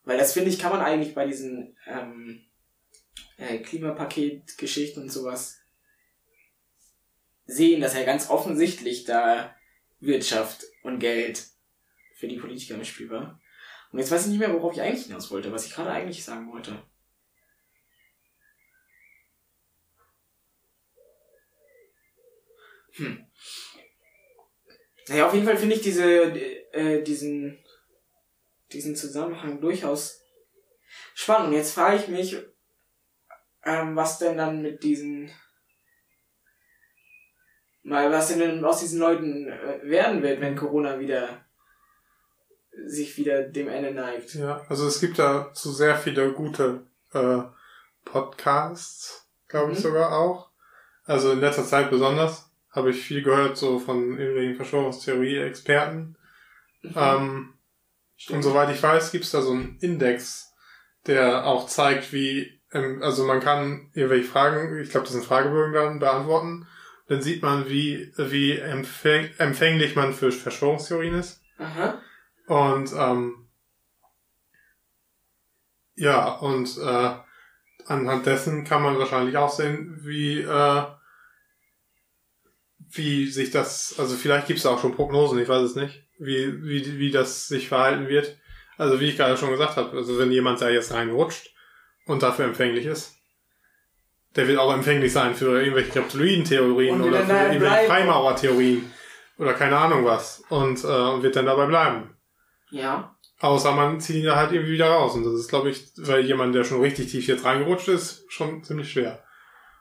[0.05, 2.43] Weil das finde ich, kann man eigentlich bei diesen ähm,
[3.37, 5.59] äh, Klimapaket-Geschichten und sowas
[7.47, 9.55] sehen, dass ja ganz offensichtlich da
[9.99, 11.47] Wirtschaft und Geld
[12.15, 13.39] für die Politiker im Spiel war.
[13.92, 16.24] Und jetzt weiß ich nicht mehr, worauf ich eigentlich hinaus wollte, was ich gerade eigentlich
[16.24, 16.81] sagen wollte.
[22.92, 23.26] Hm.
[25.09, 26.05] Naja, auf jeden Fall finde ich diese,
[26.72, 27.59] äh, diesen,
[28.72, 30.22] diesen Zusammenhang durchaus
[31.14, 31.53] spannend.
[31.55, 32.37] Jetzt frage ich mich,
[33.64, 35.31] ähm, was denn dann mit diesen,
[37.83, 41.39] mal, was denn aus diesen Leuten äh, werden wird, wenn Corona wieder
[42.90, 44.35] sich wieder dem Ende neigt.
[44.35, 47.42] Ja, also es gibt dazu sehr viele gute äh,
[48.05, 49.83] Podcasts, glaube ich Mhm.
[49.83, 50.50] sogar auch.
[51.05, 56.16] Also in letzter Zeit besonders habe ich viel gehört so von irgendwelchen Verschwörungstheorie-Experten.
[56.83, 56.92] Mhm.
[56.96, 57.55] Ähm,
[58.31, 60.53] und soweit ich weiß, gibt es da so einen Index,
[61.07, 65.72] der auch zeigt, wie, ähm, also man kann irgendwelche Fragen, ich glaube, das sind Fragebögen
[65.72, 66.66] dann, beantworten.
[67.09, 71.42] Dann sieht man, wie, wie empfäng empfänglich man für Verschwörungstheorien ist.
[71.59, 72.00] Aha.
[72.51, 73.47] Und ähm,
[75.95, 77.15] ja, und äh,
[77.87, 80.83] anhand dessen kann man wahrscheinlich auch sehen, wie, äh,
[82.89, 86.65] wie sich das, also vielleicht gibt es auch schon Prognosen, ich weiß es nicht, wie,
[86.65, 88.37] wie, wie das sich verhalten wird.
[88.77, 91.55] Also wie ich gerade schon gesagt habe, also wenn jemand da jetzt reinrutscht
[92.07, 93.15] und dafür empfänglich ist,
[94.35, 97.87] der wird auch empfänglich sein für irgendwelche Reptiloiden-Theorien oder für irgendwelche.
[97.87, 98.91] Freimaurer-Theorien
[99.39, 102.17] oder keine Ahnung was und, äh, und wird dann dabei bleiben.
[102.71, 103.15] Ja.
[103.41, 105.15] Außer man zieht ihn da halt irgendwie wieder raus.
[105.15, 108.63] Und das ist, glaube ich, weil jemand, der schon richtig tief jetzt reingerutscht ist, schon
[108.63, 109.23] ziemlich schwer.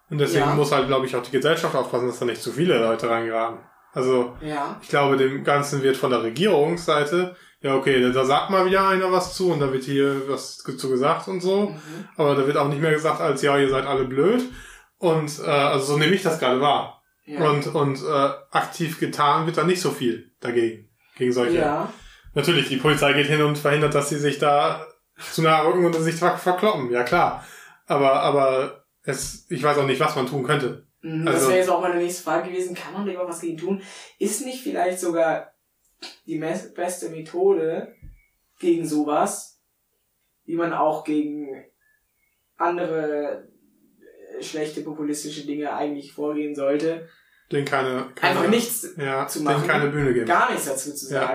[0.10, 0.56] Und deswegen Ja.
[0.56, 3.60] muss halt, glaube ich, auch die Gesellschaft aufpassen, dass da nicht zu viele Leute reingeraten.
[3.94, 4.80] Also, Ja.
[4.82, 9.12] ich glaube, dem Ganzen wird von der Regierungsseite ja, okay, da sagt mal wieder einer
[9.12, 11.72] was zu und da wird hier was zu gesagt und so.
[11.72, 11.80] Mhm.
[12.16, 14.44] Aber da wird auch nicht mehr gesagt als, ja, ihr seid alle blöd.
[14.98, 17.02] Und, äh, also so nehme ich das gerade wahr.
[17.26, 17.50] Ja.
[17.50, 20.88] Und, und äh, aktiv getan wird da nicht so viel dagegen.
[21.18, 21.58] Gegen solche.
[21.58, 21.92] ja.
[22.34, 24.86] Natürlich, die Polizei geht hin und verhindert, dass sie sich da
[25.32, 26.92] zu nahe rücken und sich ver verkloppen.
[26.92, 27.46] Ja, klar.
[27.88, 30.86] Aber, aber es, ich weiß auch nicht, was man tun könnte.
[31.02, 32.76] Mhm, Also- das wäre jetzt auch meine nächste Frage gewesen.
[32.76, 33.82] Kann man da überhaupt was gegen tun?
[34.20, 35.54] Ist nicht vielleicht sogar
[36.26, 37.94] die beste Methode
[38.60, 39.60] gegen sowas,
[40.46, 41.66] wie man auch gegen
[42.58, 43.48] andere
[44.38, 47.08] äh, schlechte populistische Dinge eigentlich vorgehen sollte?
[47.52, 49.68] Den keine, keine Einfach nichts, ja, zu den machen.
[49.68, 50.28] keine Bühne geben.
[50.28, 51.26] gar nichts dazu zu Ja.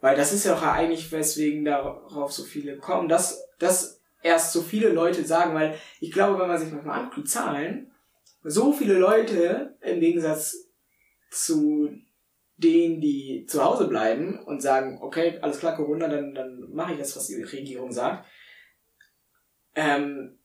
[0.00, 4.62] Weil das ist ja auch eigentlich, weswegen darauf so viele kommen, dass, dass erst so
[4.62, 7.92] viele Leute sagen, weil ich glaube, wenn man sich mal anguckt, die Zahlen,
[8.42, 10.68] so viele Leute im Gegensatz
[11.30, 11.90] zu
[12.56, 16.98] denen, die zu Hause bleiben und sagen, okay, alles klar, Corona, dann, dann mache ich
[16.98, 18.26] das, was die Regierung sagt.
[19.74, 20.38] Ähm,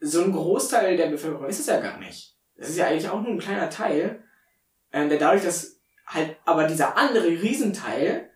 [0.00, 2.36] so ein Großteil der Bevölkerung ist es ja gar nicht.
[2.56, 4.24] Das ist ja eigentlich auch nur ein kleiner Teil,
[4.92, 5.81] ähm, der dadurch, dass
[6.14, 8.30] halt aber dieser andere Riesenteil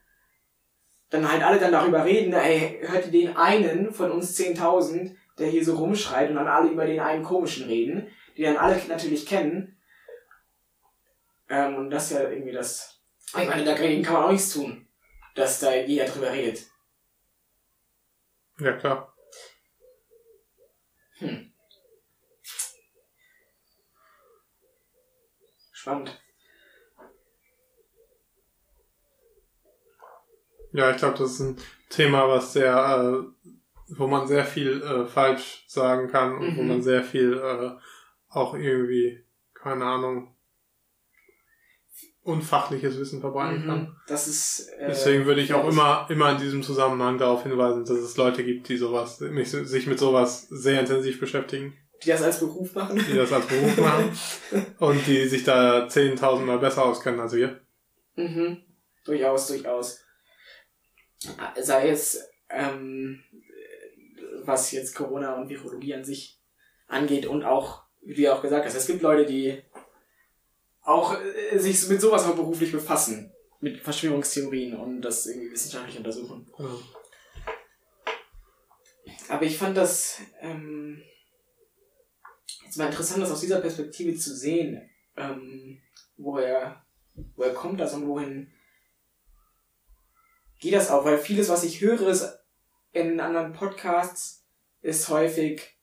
[1.11, 5.49] dann halt alle dann darüber reden, ey, hört ihr den einen von uns 10.000, der
[5.49, 9.27] hier so rumschreit und dann alle über den einen komischen reden, die dann alle natürlich
[9.27, 9.81] kennen.
[11.49, 13.01] Ähm, und das ist ja irgendwie das,
[13.39, 14.89] ich meine, dagegen kann man auch nichts tun,
[15.35, 16.67] dass da jeder drüber redet.
[18.59, 19.15] Ja, klar.
[25.73, 26.21] Spannend.
[30.77, 31.57] Ja, ich glaube, das ist ein
[31.89, 33.51] Thema, was sehr, äh,
[33.97, 36.69] wo man sehr viel äh, falsch sagen kann und wo Mhm.
[36.69, 37.71] man sehr viel äh,
[38.29, 40.35] auch irgendwie, keine Ahnung,
[42.23, 43.81] unfachliches Wissen verbreiten kann.
[43.83, 43.97] Mhm.
[44.09, 44.69] Das ist.
[44.79, 48.45] Äh, Deswegen würde ich auch immer, immer in diesem Zusammenhang darauf hinweisen, dass es Leute
[48.45, 53.03] gibt, die sowas, mich- sich mit sowas sehr intensiv beschäftigen, Die das als Beruf machen.
[53.09, 54.11] die das als Beruf machen
[54.81, 57.61] und die sich da 10.000 Mal besser auskennen als wir.
[58.17, 58.59] Mhm.
[59.05, 60.01] Durchaus, durchaus.
[61.61, 63.23] Sei es, ähm,
[64.43, 66.41] was jetzt Corona und Virologie an sich
[66.89, 69.63] angeht und auch, wie du ja auch gesagt hast, es gibt Leute, die
[70.83, 73.33] auch äh, sich mit sowas auch beruflich befassen.
[73.59, 76.47] Mit Verschwörungstheorien und das irgendwie wissenschaftlich untersuchen.
[76.59, 76.79] Ja.
[79.29, 81.03] Aber ich fand das ähm,
[82.65, 85.81] jetzt mal interessant, das aus dieser Perspektive zu sehen, ähm,
[86.19, 86.85] woher,
[87.35, 88.53] woher kommt das und wohin
[90.59, 91.05] geht das auch?
[91.05, 92.39] Weil vieles, was ich höre, ist
[92.93, 94.45] in anderen Podcasts,
[94.83, 95.77] ist häufig,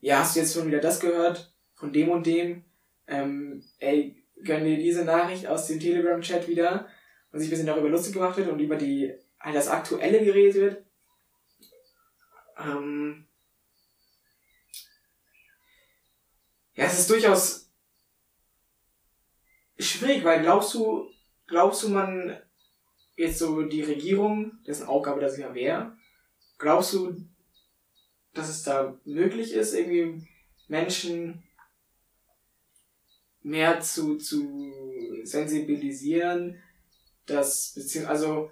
[0.00, 2.64] ja, hast du jetzt schon wieder das gehört von dem und dem?
[3.06, 6.88] Ähm, ey, gönn dir diese Nachricht aus dem Telegram-Chat wieder
[7.32, 10.54] und sich ein bisschen darüber lustig gemacht wird und über die halt das Aktuelle geredet
[10.54, 10.84] wird.
[12.56, 13.26] Ähm,
[16.74, 17.70] ja, es ist durchaus
[19.78, 21.10] schwierig, weil glaubst du,
[21.46, 22.40] glaubst du, man
[23.16, 25.96] jetzt so die Regierung, dessen Aufgabe das ja wäre,
[26.58, 27.16] glaubst du,
[28.32, 30.26] dass es da möglich ist, irgendwie
[30.68, 31.42] Menschen
[33.42, 34.72] mehr zu, zu
[35.22, 36.60] sensibilisieren,
[37.26, 38.50] dass, beziehungsweise, also,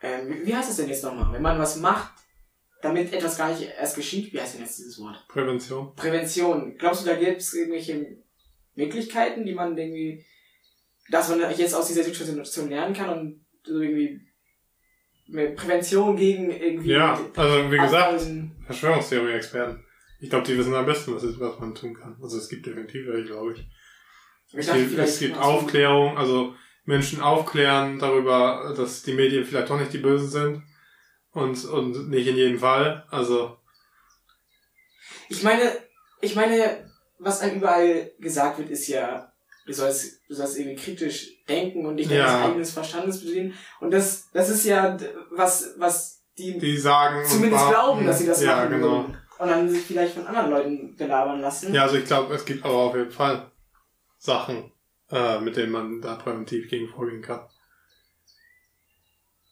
[0.00, 1.32] ähm, wie- heißt es denn jetzt nochmal?
[1.32, 2.12] Wenn man was macht,
[2.80, 5.24] damit etwas gar nicht erst geschieht, wie heißt denn jetzt dieses Wort?
[5.28, 5.94] Prävention.
[5.94, 6.76] Prävention.
[6.78, 8.18] Glaubst du, da gibt es irgendwelche
[8.74, 10.24] Möglichkeiten, die man irgendwie,
[11.10, 14.20] dass man jetzt aus dieser Situation lernen kann und irgendwie
[15.56, 16.90] Prävention gegen irgendwie.
[16.90, 18.22] Ja, also wie gesagt,
[18.66, 19.84] Verschwörungstheorie-Experten.
[20.20, 22.16] Ich glaube, die wissen am besten, was, ist, was man tun kann.
[22.22, 23.66] Also es gibt definitiv welche, glaube ich.
[24.48, 29.44] Ich Es dachte, gibt, vielleicht es gibt Aufklärung, also Menschen aufklären darüber, dass die Medien
[29.44, 30.62] vielleicht doch nicht die Bösen sind.
[31.32, 33.06] Und, und nicht in jedem Fall.
[33.10, 33.56] Also,
[35.30, 35.62] Ich meine,
[36.20, 39.31] ich meine, was einem überall gesagt wird, ist ja,
[39.66, 42.26] du sollst, du sollst irgendwie kritisch denken und dich Ja.
[42.26, 43.54] deines eigenen Verstandes bedienen.
[43.80, 44.96] Und das, das ist ja
[45.30, 47.24] was, was die, die sagen.
[47.26, 48.90] zumindest glauben, dass sie das ja, machen genau.
[48.90, 49.16] würden.
[49.38, 51.74] Und dann sich vielleicht von anderen Leuten belabern lassen.
[51.74, 53.50] Ja, also ich glaube, es gibt aber auf jeden Fall
[54.18, 54.72] Sachen,
[55.10, 57.40] äh, mit denen man da präventiv gegen vorgehen kann.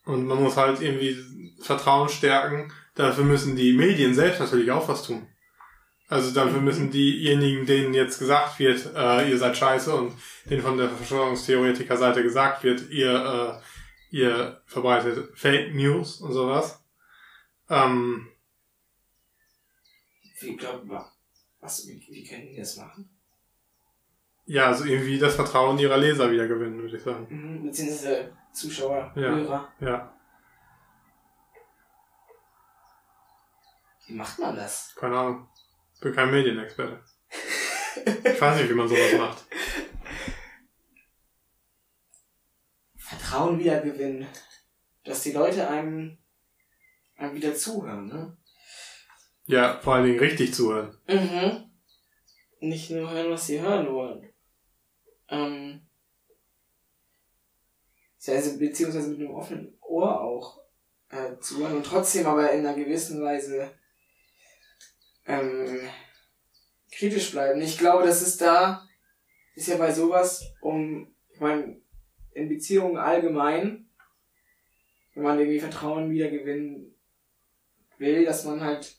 [0.05, 1.17] Und man muss halt irgendwie
[1.61, 2.73] Vertrauen stärken.
[2.95, 5.27] Dafür müssen die Medien selbst natürlich auch was tun.
[6.11, 10.13] Also dafür müssen diejenigen, denen jetzt gesagt wird, äh, ihr seid scheiße und
[10.45, 16.85] denen von der Verschwörungstheoretiker-Seite gesagt wird, ihr, äh, ihr verbreitet Fake News und sowas.
[17.69, 18.27] Ähm,
[20.41, 20.83] Wie, glaub,
[21.61, 23.09] was, wie, wie können die das machen?
[24.47, 27.27] ja, also irgendwie das Vertrauen ihrer Leser wieder gewinnen, würde ich sagen.
[27.31, 29.29] Mhm, beziehungsweise Zuschauer, Ja.
[29.29, 29.69] Hörer.
[29.79, 30.13] Ja,
[34.07, 34.93] Wie macht man das?
[34.97, 35.49] keine Ahnung.
[36.01, 36.99] Ich bin kein Medienexperte.
[38.25, 39.45] Ich weiß nicht, wie man sowas macht.
[42.97, 44.27] Vertrauen wiedergewinnen.
[45.05, 46.17] Dass die Leute einem,
[47.17, 48.35] einem wieder zuhören, ne?
[49.45, 50.97] Ja, vor allen Dingen richtig zuhören.
[51.07, 51.71] Mhm.
[52.61, 54.33] Nicht nur hören, was sie hören wollen.
[55.29, 55.87] Ähm.
[58.27, 60.63] Also, beziehungsweise mit einem offenen Ohr auch
[61.11, 63.79] äh, zuhören und trotzdem aber in einer gewissen Weise
[65.27, 65.89] ähm,
[66.93, 67.61] kritisch bleiben.
[67.61, 68.87] Ich glaube, das ist da,
[69.55, 71.81] ist ja bei sowas, um, ich meine,
[72.33, 73.89] in Beziehungen allgemein,
[75.15, 76.95] wenn man irgendwie Vertrauen wiedergewinnen
[77.99, 78.97] will, dass man halt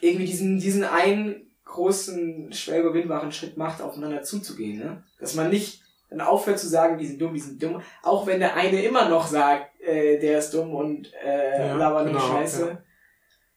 [0.00, 5.04] irgendwie diesen, diesen einen großen, schwer überwindbaren Schritt macht, aufeinander zuzugehen, ne?
[5.18, 8.40] Dass man nicht dann aufhört zu sagen, die sind dumm, die sind dumm, auch wenn
[8.40, 12.26] der eine immer noch sagt, äh, der ist dumm und äh, Ja, labert nur genau,
[12.34, 12.68] Scheiße.
[12.68, 12.84] ja.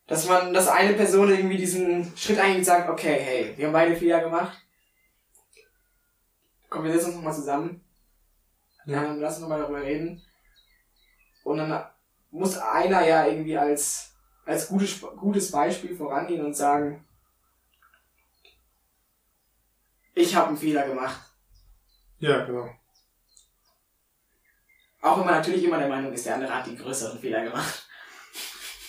[0.07, 3.95] Dass man, dass eine Person irgendwie diesen Schritt und sagt, okay, hey, wir haben beide
[3.95, 4.61] Fehler gemacht.
[6.69, 7.83] Komm, wir setzen uns nochmal zusammen.
[8.85, 9.03] Ja.
[9.03, 10.21] Ähm, lass uns nochmal darüber reden.
[11.43, 11.85] Und dann
[12.31, 17.03] muss einer ja irgendwie als, als gutes, gutes Beispiel vorangehen und sagen,
[20.13, 21.21] ich habe einen Fehler gemacht.
[22.19, 22.69] Ja, genau.
[25.01, 27.84] Auch wenn man natürlich immer der Meinung ist, der andere hat die größeren Fehler gemacht.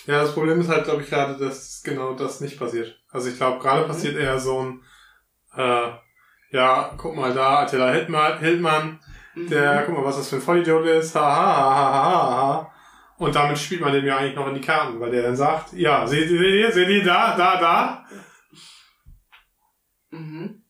[0.07, 2.97] Ja, das Problem ist halt, glaube ich, gerade, dass genau das nicht passiert.
[3.11, 3.87] Also ich glaube, gerade Mhm.
[3.87, 4.81] passiert eher so ein,
[5.55, 5.91] äh,
[6.51, 8.99] ja, guck mal da, Attila Hildmann, Hildmann
[9.35, 12.73] der, guck mal, was das für ein Vollidiot ist, ha, ha, ha, ha, ha, ha.
[13.17, 15.73] Und damit spielt man dem ja eigentlich noch in die Karten, weil der dann sagt,
[15.73, 18.05] ja, seht ihr, seht ihr, seht ihr, da, da, da.
[20.09, 20.63] Mhm.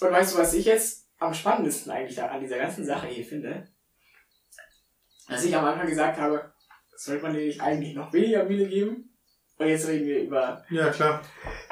[0.00, 3.24] Und weißt du, was ich jetzt am spannendsten eigentlich da an dieser ganzen Sache hier
[3.24, 3.68] finde?
[5.28, 6.51] Dass ich am Anfang gesagt habe,
[7.04, 9.08] sollte man dir nicht eigentlich noch weniger Mühe geben?
[9.58, 11.22] Und jetzt reden wir über, Ja, klar.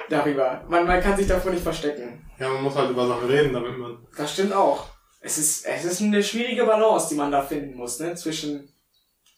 [0.09, 0.64] darüber.
[0.68, 2.24] Man, man kann sich davor nicht verstecken.
[2.39, 4.89] Ja, man muss halt über Sachen reden, damit man, Das stimmt auch.
[5.20, 8.14] Es ist, es ist eine schwierige Balance, die man da finden muss, ne?
[8.14, 8.72] Zwischen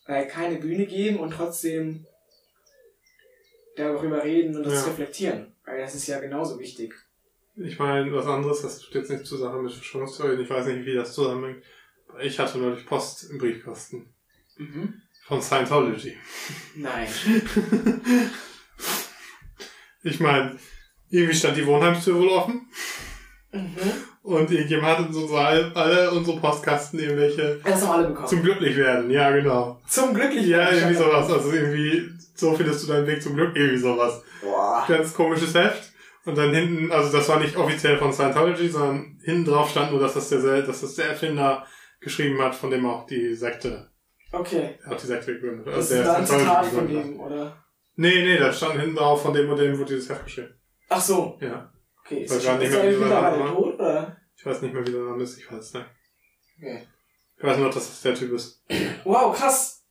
[0.06, 2.06] äh, keine Bühne geben und trotzdem
[3.76, 4.90] darüber reden und das Ja.
[4.90, 5.54] reflektieren.
[5.64, 6.94] Weil das ist ja genauso wichtig.
[7.56, 10.94] ich meine, was anderes, das tut jetzt nicht zusammen mit Verschwörungstheorien, ich weiß nicht, wie
[10.94, 11.62] das zusammenhängt.
[12.20, 14.14] Ich hatte neulich Post im Briefkasten.
[14.56, 15.01] Mhm.
[15.26, 16.16] Von Scientology.
[16.76, 17.08] Nein.
[20.04, 20.56] Ich meine,
[21.10, 22.66] irgendwie stand die Wohnheimstür wohl offen
[23.54, 23.68] Mhm.
[24.22, 28.26] und irgendjemand hat in so alle, unsere Postkasten irgendwelche Das haben alle bekommen.
[28.26, 29.10] zum glücklich werden.
[29.10, 29.80] Ja, genau.
[29.86, 30.48] Zum Glücklichen.
[30.50, 31.30] Ja, irgendwie sowas.
[31.30, 34.22] Also irgendwie, so findest du deinen Weg zum Glück, irgendwie sowas.
[34.40, 34.84] Boah.
[34.88, 35.92] Ganz komisches Heft.
[36.24, 40.00] Und dann hinten, also das war nicht offiziell von Scientology, sondern hinten drauf stand nur,
[40.00, 41.66] dass das der, dass das der Erfinder
[42.00, 43.91] geschrieben hat, von dem auch die Sekte,
[44.32, 44.78] Okay.
[44.82, 45.66] er hat die Sekte gegründet.
[45.66, 47.64] Das Also ist der ein Zitat von dem, oder?
[47.96, 50.54] Nee, nee, da stand hinten drauf, von dem und dem wurde dieses Heft geschrieben.
[50.88, 51.38] Ach so.
[51.40, 51.70] Ja.
[52.04, 52.22] Okay.
[52.24, 54.16] Ist, ist mehr, wie mittlerweile tot, oder?
[54.36, 55.86] Ich weiß nicht mehr, wie der Name ist, ich weiß es nicht.
[56.58, 56.88] Okay.
[57.36, 58.64] Ich weiß nur, dass das der Typ ist.
[59.04, 59.84] Wow, krass.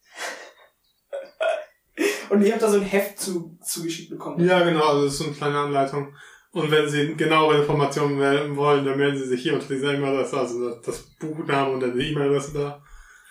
[2.29, 4.43] Und ich habe da so ein Heft zu, zugeschickt bekommen.
[4.45, 6.15] Ja, genau, also das ist so eine kleine Anleitung.
[6.53, 10.37] Und wenn Sie genauere Informationen melden wollen, dann melden Sie sich hier unter dieser E-Mail-Adresse,
[10.37, 12.83] also das- das Buchname und dann die E-Mail-Adresse da.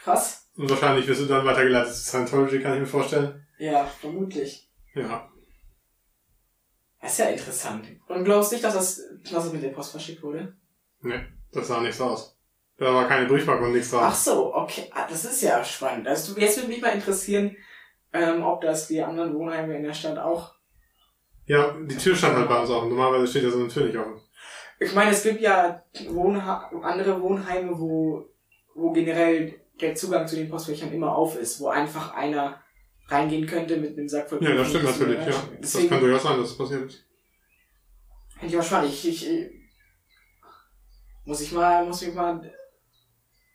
[0.02, 0.39] Krass.
[0.60, 3.46] Und wahrscheinlich wirst du dann weitergeleitet zu Scientology, kann ich mir vorstellen.
[3.58, 4.68] Ja, vermutlich.
[4.94, 5.26] Ja.
[7.00, 7.86] Das ist ja interessant.
[8.08, 10.54] Und glaubst nicht, dass das, dass das mit der Post verschickt wurde?
[11.00, 12.36] Nee, das sah nicht so aus.
[12.76, 14.14] Da war keine Briefmarke und nichts Ach drauf.
[14.14, 14.90] so, okay.
[14.92, 16.06] Ah, das ist ja spannend.
[16.06, 17.56] Also du- jetzt würde mich mal interessieren,
[18.12, 20.54] ähm, ob das die anderen Wohnheime in der Stadt auch.
[21.46, 22.90] Ja, die Tür stand halt bei uns offen.
[22.90, 24.20] Normalerweise steht ja so eine Tür nicht offen.
[24.78, 28.28] Ich meine, es gibt ja Wohnha andere Wohnheime, wo,
[28.74, 32.62] wo generell der Zugang zu den Postfächern immer auf ist, wo einfach einer
[33.08, 35.00] reingehen könnte mit einem Sack voll Ja, das stimmt Briefen.
[35.00, 35.32] natürlich, ja.
[35.32, 37.04] Das Deswegen kann durchaus sein, dass das passiert ist.
[38.34, 38.92] Finde ich mal spannend.
[38.92, 39.50] Ich, ich, ich,
[41.24, 42.54] muss ich mal, muss mich mal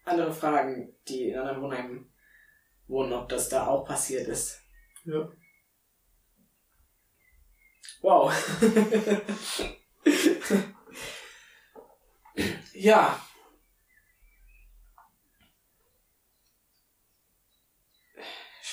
[0.05, 2.11] andere fragen, die in anderen Wohnheimen
[2.87, 4.61] wohnen, ob das da auch passiert ist.
[5.05, 5.29] Ja.
[8.01, 8.31] Wow.
[12.73, 13.24] ja.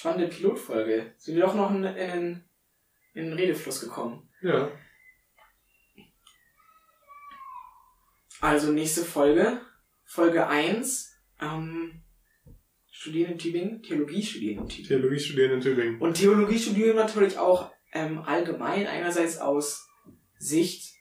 [0.02, 1.14] Spannende Pilotfolge.
[1.16, 2.44] Sind wir doch noch in, in, den-
[3.14, 4.28] in den Redefluss gekommen.
[4.42, 4.68] Ja.
[8.40, 9.60] Also nächste Folge,
[10.04, 12.02] Folge 1, ähm,
[12.90, 14.88] studieren in Tübingen, Theologie studieren in Tübingen.
[14.88, 16.00] Theologie studieren in Tübingen.
[16.00, 19.86] Und Theologie studieren natürlich auch ähm, allgemein, einerseits aus
[20.36, 20.94] Sicht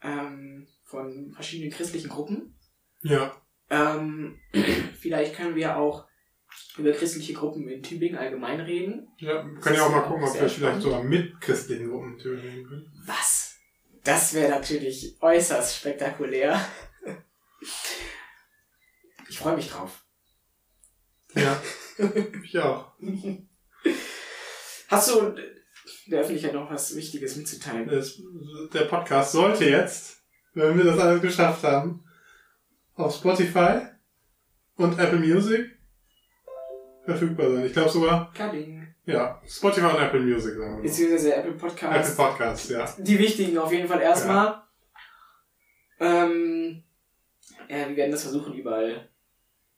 [0.00, 2.58] ähm, von verschiedenen christlichen Gruppen,
[3.02, 3.36] Ja.
[3.68, 4.38] Ähm,
[4.98, 6.08] vielleicht können wir auch
[6.76, 9.08] über christliche Gruppen in Tübingen allgemein reden.
[9.18, 12.66] Ja, wir können ja auch mal gucken, ob wir vielleicht sogar mit christlichen Gruppen reden
[12.66, 12.92] können.
[13.06, 13.56] Was?
[14.04, 16.60] Das wäre natürlich äußerst spektakulär.
[19.28, 20.04] Ich freue mich drauf.
[21.34, 21.60] Ja,
[22.42, 22.92] ich auch.
[24.88, 25.36] Hast du
[26.06, 27.88] der Öffentlichkeit noch was Wichtiges mitzuteilen?
[27.90, 28.20] Es,
[28.72, 32.04] der Podcast sollte jetzt, wenn wir das alles geschafft haben,
[32.94, 33.82] auf Spotify
[34.74, 35.79] und Apple Music
[37.10, 37.66] verfügbar sein.
[37.66, 38.94] Ich glaube sogar, Kadding.
[39.06, 40.82] ja, Spotify und Apple Music sagen wir.
[40.82, 42.16] Beziehungsweise Apple Apple Podcast.
[42.16, 42.94] Podcasts, ja.
[42.98, 44.62] Die wichtigen auf jeden Fall erstmal.
[45.98, 46.82] Ähm,
[47.68, 49.10] ja, wir werden das versuchen, überall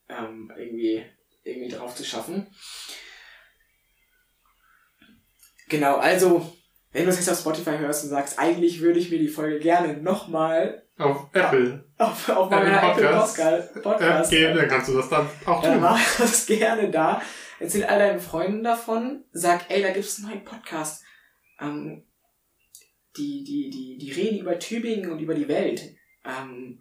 [0.09, 1.05] ähm, irgendwie,
[1.43, 2.47] irgendwie drauf zu schaffen.
[5.69, 6.53] Genau, also,
[6.93, 9.59] wenn du es jetzt auf Spotify hörst und sagst, eigentlich würde ich mir die Folge
[9.59, 13.83] gerne nochmal Auf Apple auf, auf meiner Apple Podcast.
[13.83, 15.81] Podcast, geben, dann kannst du das dann auch dann tun.
[15.83, 17.23] mach das gerne da.
[17.59, 19.25] Erzähl all deinen Freunden davon.
[19.33, 21.05] Sag, ey, da gibt's einen neuen Podcast.
[21.61, 22.05] Ähm,
[23.17, 25.83] die, die, die, die reden über Tübingen und über die Welt.
[26.25, 26.81] Ähm,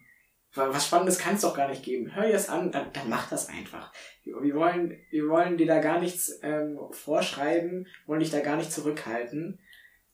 [0.54, 2.14] wa- was Spannendes kann es doch gar nicht geben.
[2.16, 3.92] Hör dir das an, dann, dann mach das einfach.
[4.24, 8.56] Wir wir wollen, wir wollen dir da gar nichts ähm, vorschreiben, wollen dich da gar
[8.58, 9.60] nicht zurückhalten,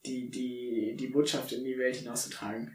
[0.05, 2.73] die, die, die Botschaft in die Welt hinauszutragen.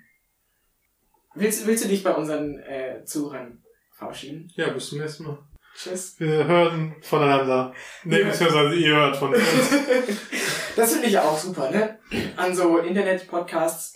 [1.35, 3.63] Willst, willst du dich bei unseren äh, Zuhörern
[3.93, 4.53] verabschieden?
[4.57, 5.39] Ja, bis zum nächsten Mal.
[5.75, 6.17] Tschüss.
[6.21, 7.73] Wir hören voneinander.
[8.05, 8.29] Nee, Ja.
[8.29, 9.43] beziehungsweise ihr hört von uns.
[10.75, 11.99] Das finde ich auch super, ne?
[12.37, 13.93] An so Internet-Podcasts.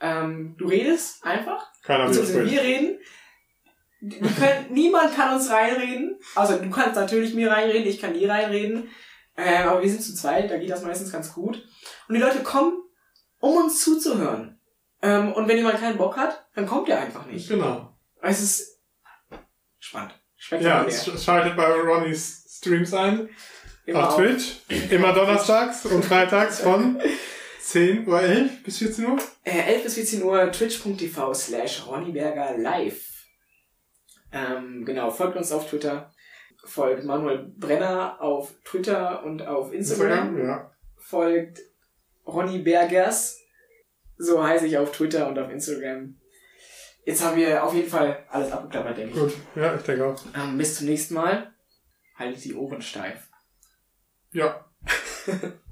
[0.00, 2.50] Ähm, du redest einfach, Keiner widerspricht.
[2.52, 2.98] wir reden.
[4.00, 6.18] Können, niemand kann uns reinreden.
[6.34, 8.90] Also du kannst natürlich mir reinreden, ich kann dir reinreden.
[9.34, 11.66] Äh, aber wir sind zu zweit, da geht das meistens ganz gut.
[12.08, 12.82] Und die Leute kommen,
[13.40, 14.60] um uns zuzuhören.
[15.02, 17.48] Ähm, und wenn jemand keinen Bock hat, dann kommt er einfach nicht.
[17.48, 17.96] Genau.
[18.20, 18.80] Es ist
[19.78, 20.12] spannend.
[20.12, 20.18] Ja,
[20.86, 20.90] Spektakulär.
[20.92, 23.28] sch- schaltet bei Ronnys Streams ein.
[23.86, 24.56] Immer auf Twitch.
[24.90, 27.00] Immer donnerstags und freitags von
[27.60, 29.18] 10 Uhr 11 bis 14 Uhr.
[29.44, 33.04] Äh, 11 bis 14 Uhr twitch.tv slash ronnyberger live.
[34.32, 36.10] Ähm, genau, folgt uns auf Twitter.
[36.64, 40.38] Folgt Manuel Brenner auf Twitter und auf Instagram.
[40.38, 40.70] Ja.
[40.96, 41.60] Folgt
[42.28, 43.40] Ronny Bergers.
[44.16, 46.16] So heiße ich auf Twitter und auf Instagram.
[47.04, 49.20] Jetzt haben wir auf jeden Fall alles abgeklappert, denke ich.
[49.20, 49.32] Gut.
[49.56, 50.20] Ja, ich denke auch.
[50.36, 51.54] Ähm, bis zum nächsten Mal.
[52.16, 53.28] Haltet die Ohren steif.
[54.32, 54.68] Ja.